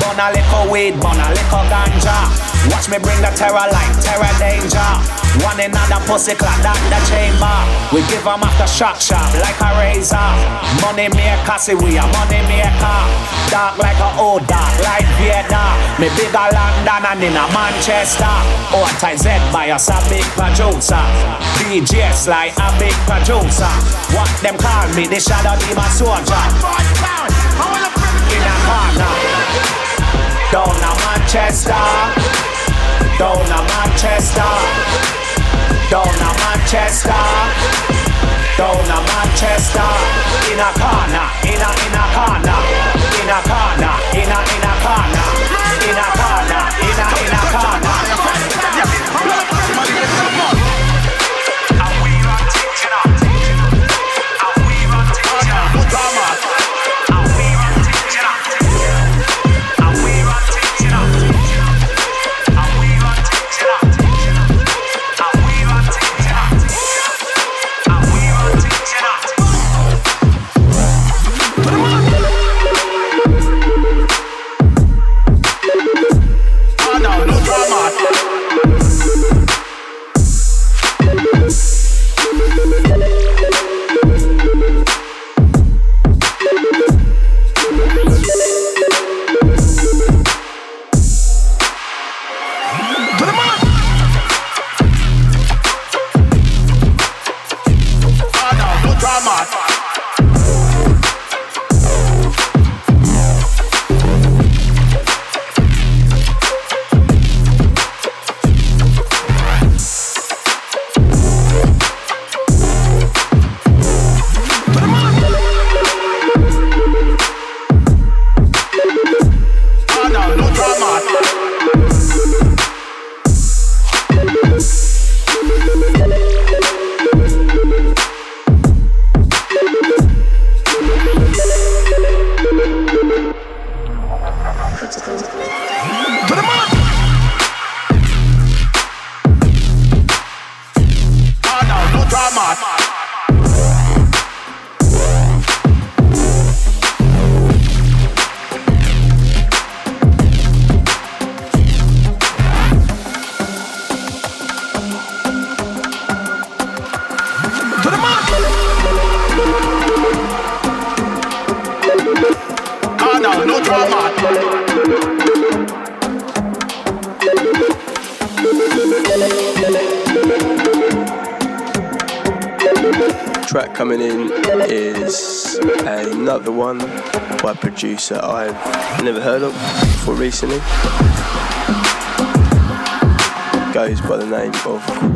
Bun 0.00 0.18
a 0.18 0.32
little 0.32 0.70
weed, 0.70 0.98
bun 1.00 1.18
a 1.18 1.28
little 1.30 1.64
ganja. 1.68 2.50
Watch 2.68 2.88
me 2.88 2.98
bring 2.98 3.20
the 3.22 3.32
terror 3.36 3.66
like 3.72 3.92
terror 4.04 4.34
danger. 4.38 4.90
One 5.46 5.60
another 5.62 6.02
pussy 6.10 6.34
clad 6.34 6.60
at 6.66 6.76
the 6.90 6.98
chamber. 7.06 7.56
We 7.94 8.02
give 8.10 8.24
them 8.24 8.42
after 8.42 8.66
shock 8.66 9.00
sharp 9.00 9.30
like 9.40 9.56
a 9.62 9.70
razor. 9.78 10.28
Money 10.82 11.08
maker, 11.08 11.56
see 11.56 11.74
we 11.74 11.96
a 11.96 12.04
money 12.18 12.42
maker. 12.50 13.00
Dark 13.48 13.78
like 13.78 13.96
a 14.02 14.10
old 14.18 14.44
dark 14.50 14.74
like 14.82 15.06
Vader. 15.16 15.70
Me 16.02 16.10
bigger 16.18 16.48
London 16.50 17.02
and 17.14 17.22
in 17.22 17.38
a 17.38 17.46
Manchester. 17.54 18.36
Or 18.74 18.90
tie 18.98 19.16
Z 19.16 19.30
by 19.54 19.70
us 19.70 19.88
a 19.88 19.96
big 20.10 20.26
producer. 20.36 21.00
DJ 21.80 22.12
like 22.28 22.52
a 22.60 22.68
big 22.78 22.92
producer. 23.08 23.64
What 24.12 24.28
them 24.44 24.60
call 24.60 24.84
me, 24.92 25.08
the 25.08 25.16
shadow 25.16 25.56
demon 25.64 25.88
soldier. 25.96 26.44
In 28.28 28.44
a 28.44 28.56
corner, 28.68 29.16
down 30.52 30.76
a 30.76 30.92
Manchester, 31.00 31.72
down 33.16 33.48
a 33.48 33.60
Manchester, 33.64 34.52
down 35.88 36.04
a 36.04 36.30
Manchester, 36.36 37.24
down 38.60 38.76
a 38.76 39.00
Manchester. 39.00 39.88
In 40.52 40.60
a 40.60 40.68
corner, 40.76 41.32
in 41.48 41.64
a 41.64 41.70
in 41.80 41.96
a 41.96 42.04
corner, 42.12 42.60
in 43.24 43.32
a 43.32 43.40
corner, 43.48 43.96
in 44.20 44.28
a 44.28 44.38
in 44.52 44.68
a 44.68 44.72
corner, 44.84 45.32
in 45.80 45.96
a 45.96 46.08
corner, 46.12 46.60
in 46.76 47.00
a 47.00 47.08
in 47.24 47.32
a 47.32 47.48
corner. 47.56 48.00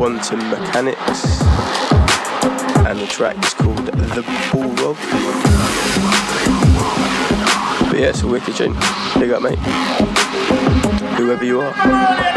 Quantum 0.05 0.51
Mechanics, 0.51 1.41
and 2.85 2.99
the 2.99 3.07
track 3.09 3.43
is 3.43 3.55
called 3.55 3.87
The 3.87 4.21
Bullrog. 4.51 4.97
But 7.89 7.99
yeah, 7.99 8.09
it's 8.09 8.21
a 8.21 8.27
wicked 8.27 8.55
tune. 8.55 8.75
Big 9.17 9.31
up, 9.31 9.41
mate. 9.41 9.57
Whoever 11.17 11.43
you 11.43 11.61
are. 11.61 12.34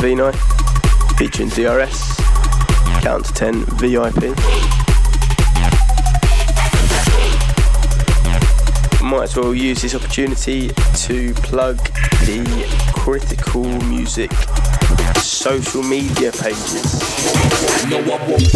Sounds 0.00 0.20
of 0.20 0.32
Enei, 0.32 1.16
featuring 1.18 1.48
DRS, 1.50 2.16
Count 3.02 3.24
to 3.26 3.32
10 3.34 3.64
VIP. 3.76 4.36
Might 9.02 9.24
as 9.24 9.36
well 9.36 9.54
use 9.54 9.82
this 9.82 9.94
opportunity 9.94 10.68
to 10.68 11.34
plug 11.34 11.76
the 12.24 12.44
Critical 12.94 13.64
Music 13.64 14.30
social 15.40 15.82
media 15.82 16.30
pages. 16.32 16.84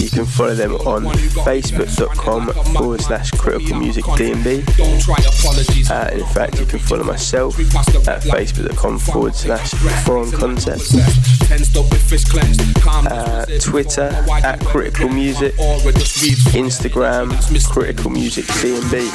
You 0.02 0.10
can 0.10 0.26
follow 0.26 0.54
them 0.54 0.74
on 0.86 1.04
facebook.com 1.46 2.52
forward 2.74 3.00
slash 3.00 3.30
critical 3.30 3.78
music 3.78 4.04
DNB. 4.04 4.60
Uh, 5.90 6.10
in 6.12 6.26
fact, 6.26 6.60
you 6.60 6.66
can 6.66 6.78
follow 6.78 7.04
myself 7.04 7.58
at 8.06 8.20
facebook.com 8.20 8.98
forward 8.98 9.34
slash 9.34 9.70
foreign 10.04 10.30
concept. 10.30 10.92
Uh, 13.10 13.46
Twitter 13.60 14.10
at 14.44 14.60
critical 14.66 15.08
music. 15.08 15.54
Instagram 15.54 17.32
critical 17.72 18.10
music 18.10 18.44
DNB. 18.44 19.10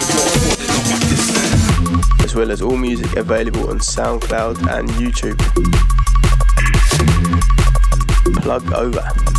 As 2.24 2.34
well 2.34 2.50
as 2.50 2.64
all 2.64 2.78
music 2.78 3.16
available 3.16 3.70
on 3.70 3.78
SoundCloud 3.78 4.58
and 4.76 4.90
YouTube 4.90 5.99
plug 8.42 8.74
over. 8.74 9.39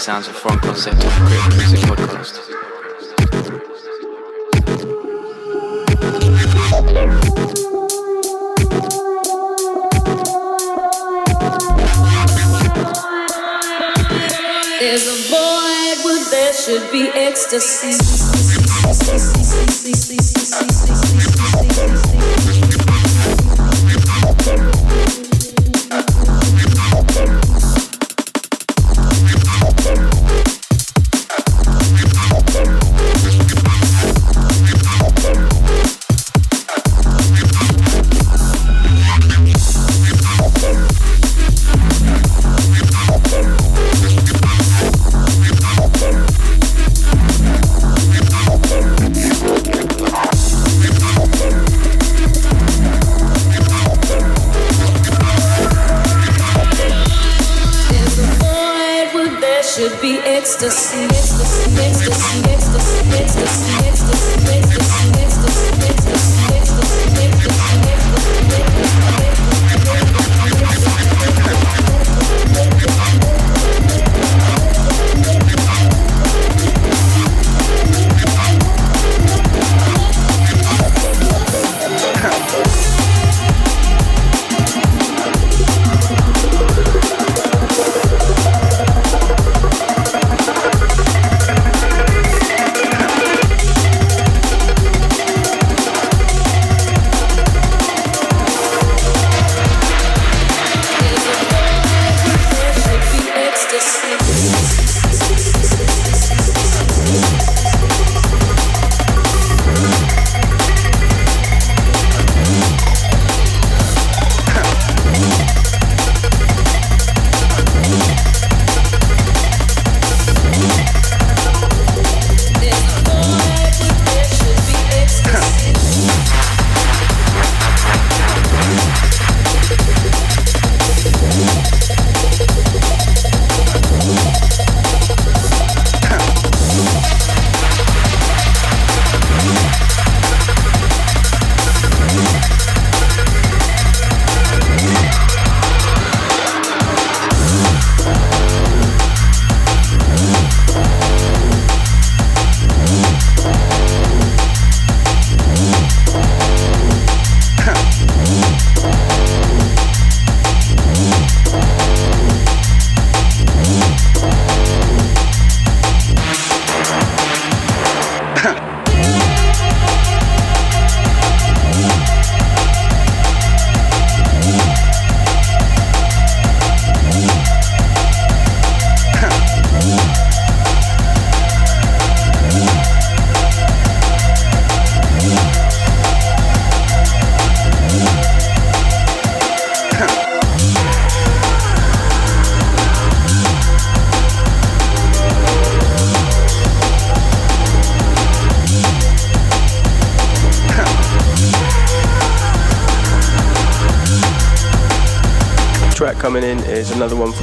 Sounds 0.00 0.26
of 0.28 0.34
foreign 0.34 0.58
concept 0.58 0.96
on 0.96 1.02
the 1.02 1.10
Critical 1.26 1.56
Music 1.56 1.80
Podcast. 1.80 2.34
There's 14.80 15.06
a 15.06 15.16
void 15.28 16.04
where 16.04 16.24
there 16.30 16.52
should 16.52 16.90
be 16.90 17.02
ecstasy. 17.14 17.94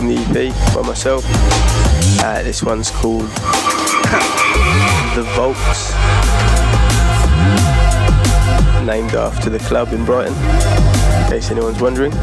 The 0.08 0.16
EP 0.16 0.74
by 0.74 0.88
myself. 0.88 1.26
Uh, 2.24 2.42
this 2.42 2.64
one's 2.64 2.90
called 2.90 3.24
The 5.16 5.24
Volks, 5.36 5.92
named 8.86 9.16
after 9.16 9.50
the 9.50 9.60
club 9.60 9.92
in 9.92 10.06
Brighton, 10.06 10.34
in 10.34 11.30
case 11.30 11.52
anyone's 11.52 11.82
wondering. 11.82 12.14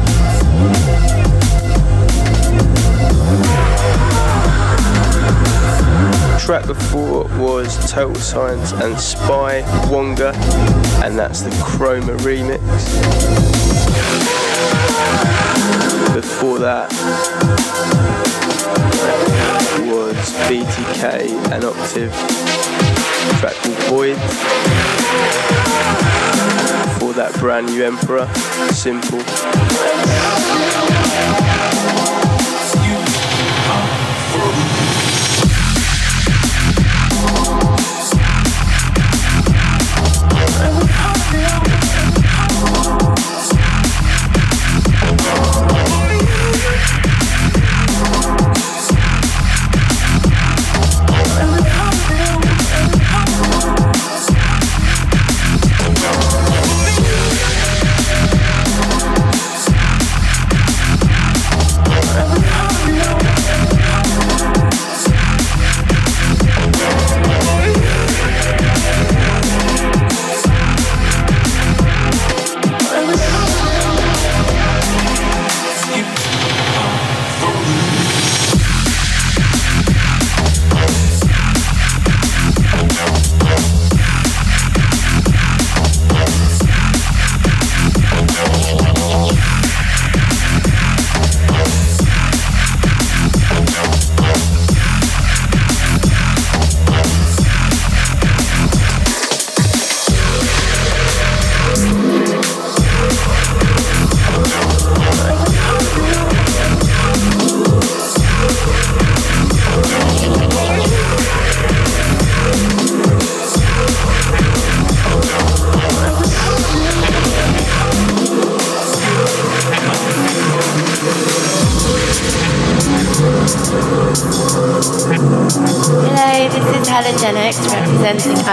track 6.39 6.65
before 6.67 7.23
was 7.39 7.91
Total 7.91 8.15
Science 8.15 8.71
and 8.73 8.93
S.P.Y 8.93 9.61
Wonga, 9.91 10.31
and 11.03 11.17
that's 11.17 11.41
the 11.41 11.49
Chroma 11.51 12.17
remix. 12.19 12.64
Before 16.45 16.59
that 16.59 16.91
was 19.89 20.15
BTK 20.47 21.51
and 21.51 21.63
Octave, 21.63 22.13
track 23.39 23.55
called 23.55 23.77
Void. 23.89 24.15
Before 26.93 27.13
that, 27.13 27.33
brand 27.39 27.65
new 27.65 27.83
Emperor, 27.83 28.27
Simple. 28.71 29.23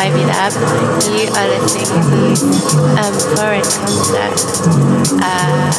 I 0.03 0.11
mean, 0.11 0.27
that 0.27 0.51
You 1.07 1.31
are 1.31 1.47
listening 1.47 1.87
to 1.87 2.35
a 2.99 3.07
Foreign 3.39 3.62
Concept. 3.62 4.66
Uh, 5.23 5.70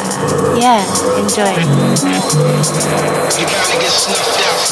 yeah, 0.56 0.80
enjoy. 1.20 1.52
You 3.36 3.44
gotta 3.44 3.76
get 3.76 3.92
snuffed 3.92 4.40
out. 4.48 4.64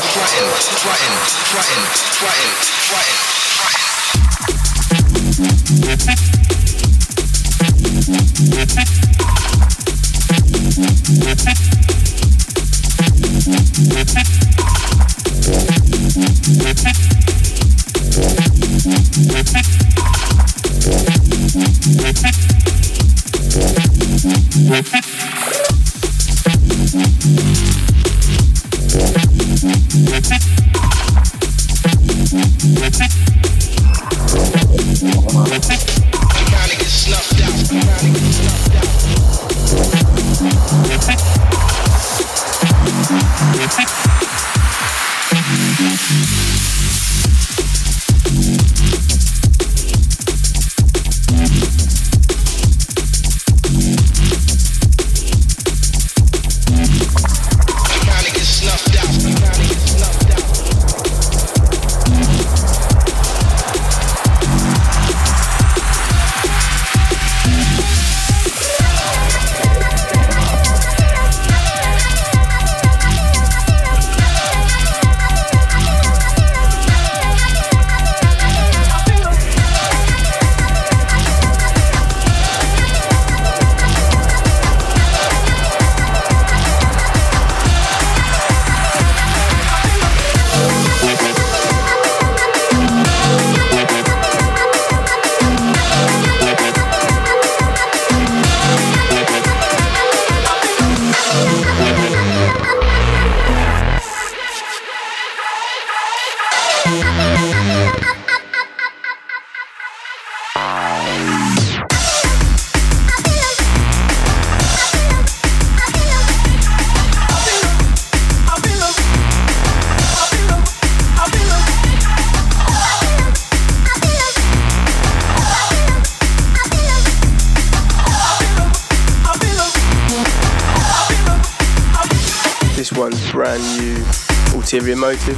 Ulterior 134.63 134.95
Motive 134.95 135.37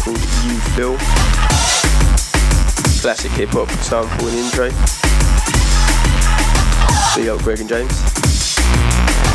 called 0.00 0.16
You 0.16 0.58
Feel. 0.74 0.96
Classic 3.02 3.30
hip 3.32 3.50
hop 3.50 3.68
sample 3.82 4.28
and 4.28 4.38
intro. 4.38 4.70
Big 7.14 7.28
up 7.28 7.42
Greg 7.44 7.60
and 7.60 7.68
James. 7.68 9.27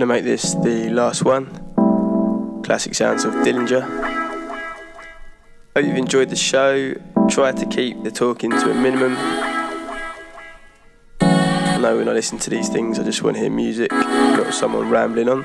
Gonna 0.00 0.14
make 0.14 0.24
this 0.24 0.54
the 0.54 0.88
last 0.88 1.26
one. 1.26 1.44
Classic 2.64 2.94
sounds 2.94 3.26
of 3.26 3.34
Dillinja. 3.34 3.82
Hope 5.76 5.84
you've 5.84 5.94
enjoyed 5.94 6.30
the 6.30 6.36
show. 6.36 6.94
Try 7.28 7.52
to 7.52 7.66
keep 7.66 8.02
the 8.02 8.10
talking 8.10 8.50
to 8.50 8.70
a 8.70 8.74
minimum. 8.74 9.14
I 11.20 11.76
know 11.82 11.98
when 11.98 12.08
I 12.08 12.12
listen 12.12 12.38
to 12.38 12.48
these 12.48 12.70
things, 12.70 12.98
I 12.98 13.02
just 13.02 13.22
want 13.22 13.36
to 13.36 13.42
hear 13.42 13.50
music, 13.50 13.92
not 13.92 14.54
someone 14.54 14.88
rambling 14.88 15.28
on. 15.28 15.44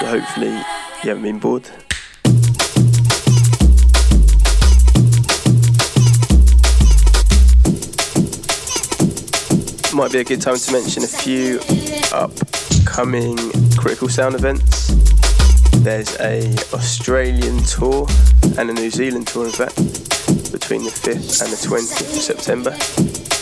So 0.00 0.06
hopefully, 0.06 0.52
you 0.52 1.10
haven't 1.10 1.22
been 1.22 1.38
bored. 1.38 1.68
might 9.92 10.12
be 10.12 10.18
a 10.18 10.24
good 10.24 10.42
time 10.42 10.56
to 10.56 10.72
mention 10.72 11.02
a 11.04 11.06
few 11.06 11.58
upcoming 12.86 13.36
critical 13.76 14.08
sound 14.08 14.34
events. 14.34 14.88
There's 15.82 16.18
a 16.20 16.54
Australian 16.72 17.58
tour 17.64 18.06
and 18.58 18.70
a 18.70 18.72
New 18.72 18.90
Zealand 18.90 19.26
tour, 19.26 19.46
in 19.46 19.52
fact, 19.52 19.76
between 20.52 20.84
the 20.84 20.90
5th 20.90 21.42
and 21.42 21.52
the 21.52 21.56
20th 21.56 22.00
of 22.00 22.22
September, 22.22 22.70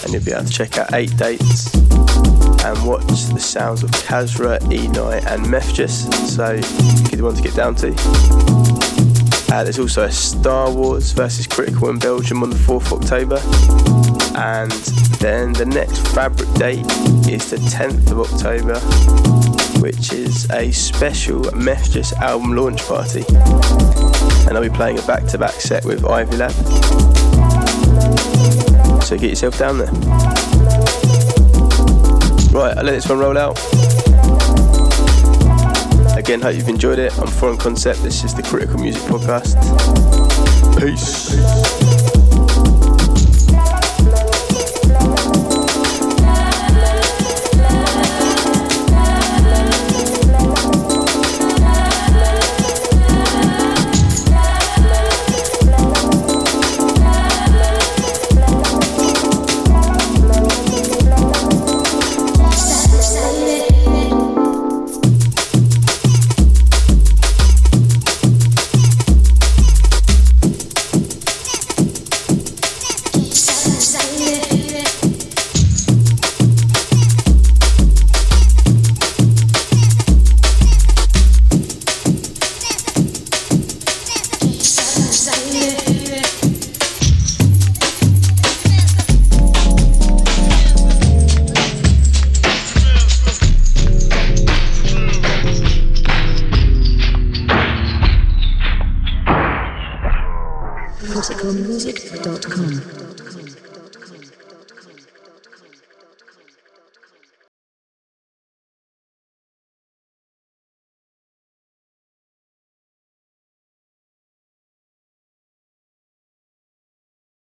and 0.02 0.12
you'll 0.12 0.24
be 0.24 0.32
able 0.32 0.44
to 0.44 0.52
check 0.52 0.78
out 0.78 0.94
eight 0.94 1.14
dates 1.16 1.74
and 2.64 2.86
watch 2.86 3.06
the 3.06 3.38
sounds 3.38 3.82
of 3.82 3.90
Kasra, 3.90 4.58
Enei, 4.60 5.24
and 5.26 5.44
Mefjus. 5.44 6.12
So, 6.26 6.56
good 7.10 7.20
one 7.20 7.34
to 7.34 7.42
get 7.42 7.54
down 7.54 7.74
to. 7.76 7.94
Uh, 9.52 9.62
there's 9.62 9.78
also 9.78 10.04
a 10.04 10.10
Star 10.10 10.68
Warz 10.68 11.12
versus 11.12 11.46
Critical 11.46 11.90
in 11.90 11.98
Belgium 11.98 12.42
on 12.42 12.50
the 12.50 12.56
4th 12.56 12.92
of 12.92 13.02
October 13.02 13.40
and 14.36 14.72
then 15.24 15.54
the 15.54 15.64
next 15.64 16.06
fabric 16.08 16.52
date 16.52 16.84
is 17.26 17.48
the 17.48 17.56
10th 17.56 18.10
of 18.10 18.20
October 18.20 18.78
which 19.80 20.12
is 20.12 20.50
a 20.50 20.70
special 20.70 21.40
Mefjus 21.52 22.12
album 22.18 22.54
launch 22.54 22.82
party. 22.82 23.24
And 24.46 24.56
I'll 24.56 24.62
be 24.62 24.68
playing 24.68 24.98
a 24.98 25.02
back-to-back 25.02 25.54
set 25.54 25.86
with 25.86 26.04
Ivy 26.04 26.36
Lab. 26.36 26.52
So 29.02 29.16
get 29.16 29.30
yourself 29.30 29.58
down 29.58 29.78
there. 29.78 29.90
Right 32.52 32.76
I'll 32.76 32.84
let 32.84 32.92
this 32.92 33.08
one 33.08 33.18
roll 33.18 33.38
out. 33.38 33.58
Again 36.18 36.42
hope 36.42 36.54
you've 36.54 36.68
enjoyed 36.68 36.98
it. 36.98 37.18
I'm 37.18 37.28
Foreign 37.28 37.56
Concept. 37.56 38.02
This 38.02 38.24
is 38.24 38.34
the 38.34 38.42
Critical 38.42 38.78
Music 38.78 39.02
Podcast. 39.04 39.56
Peace. 40.78 42.03
musicalmusic.com. 42.03 42.03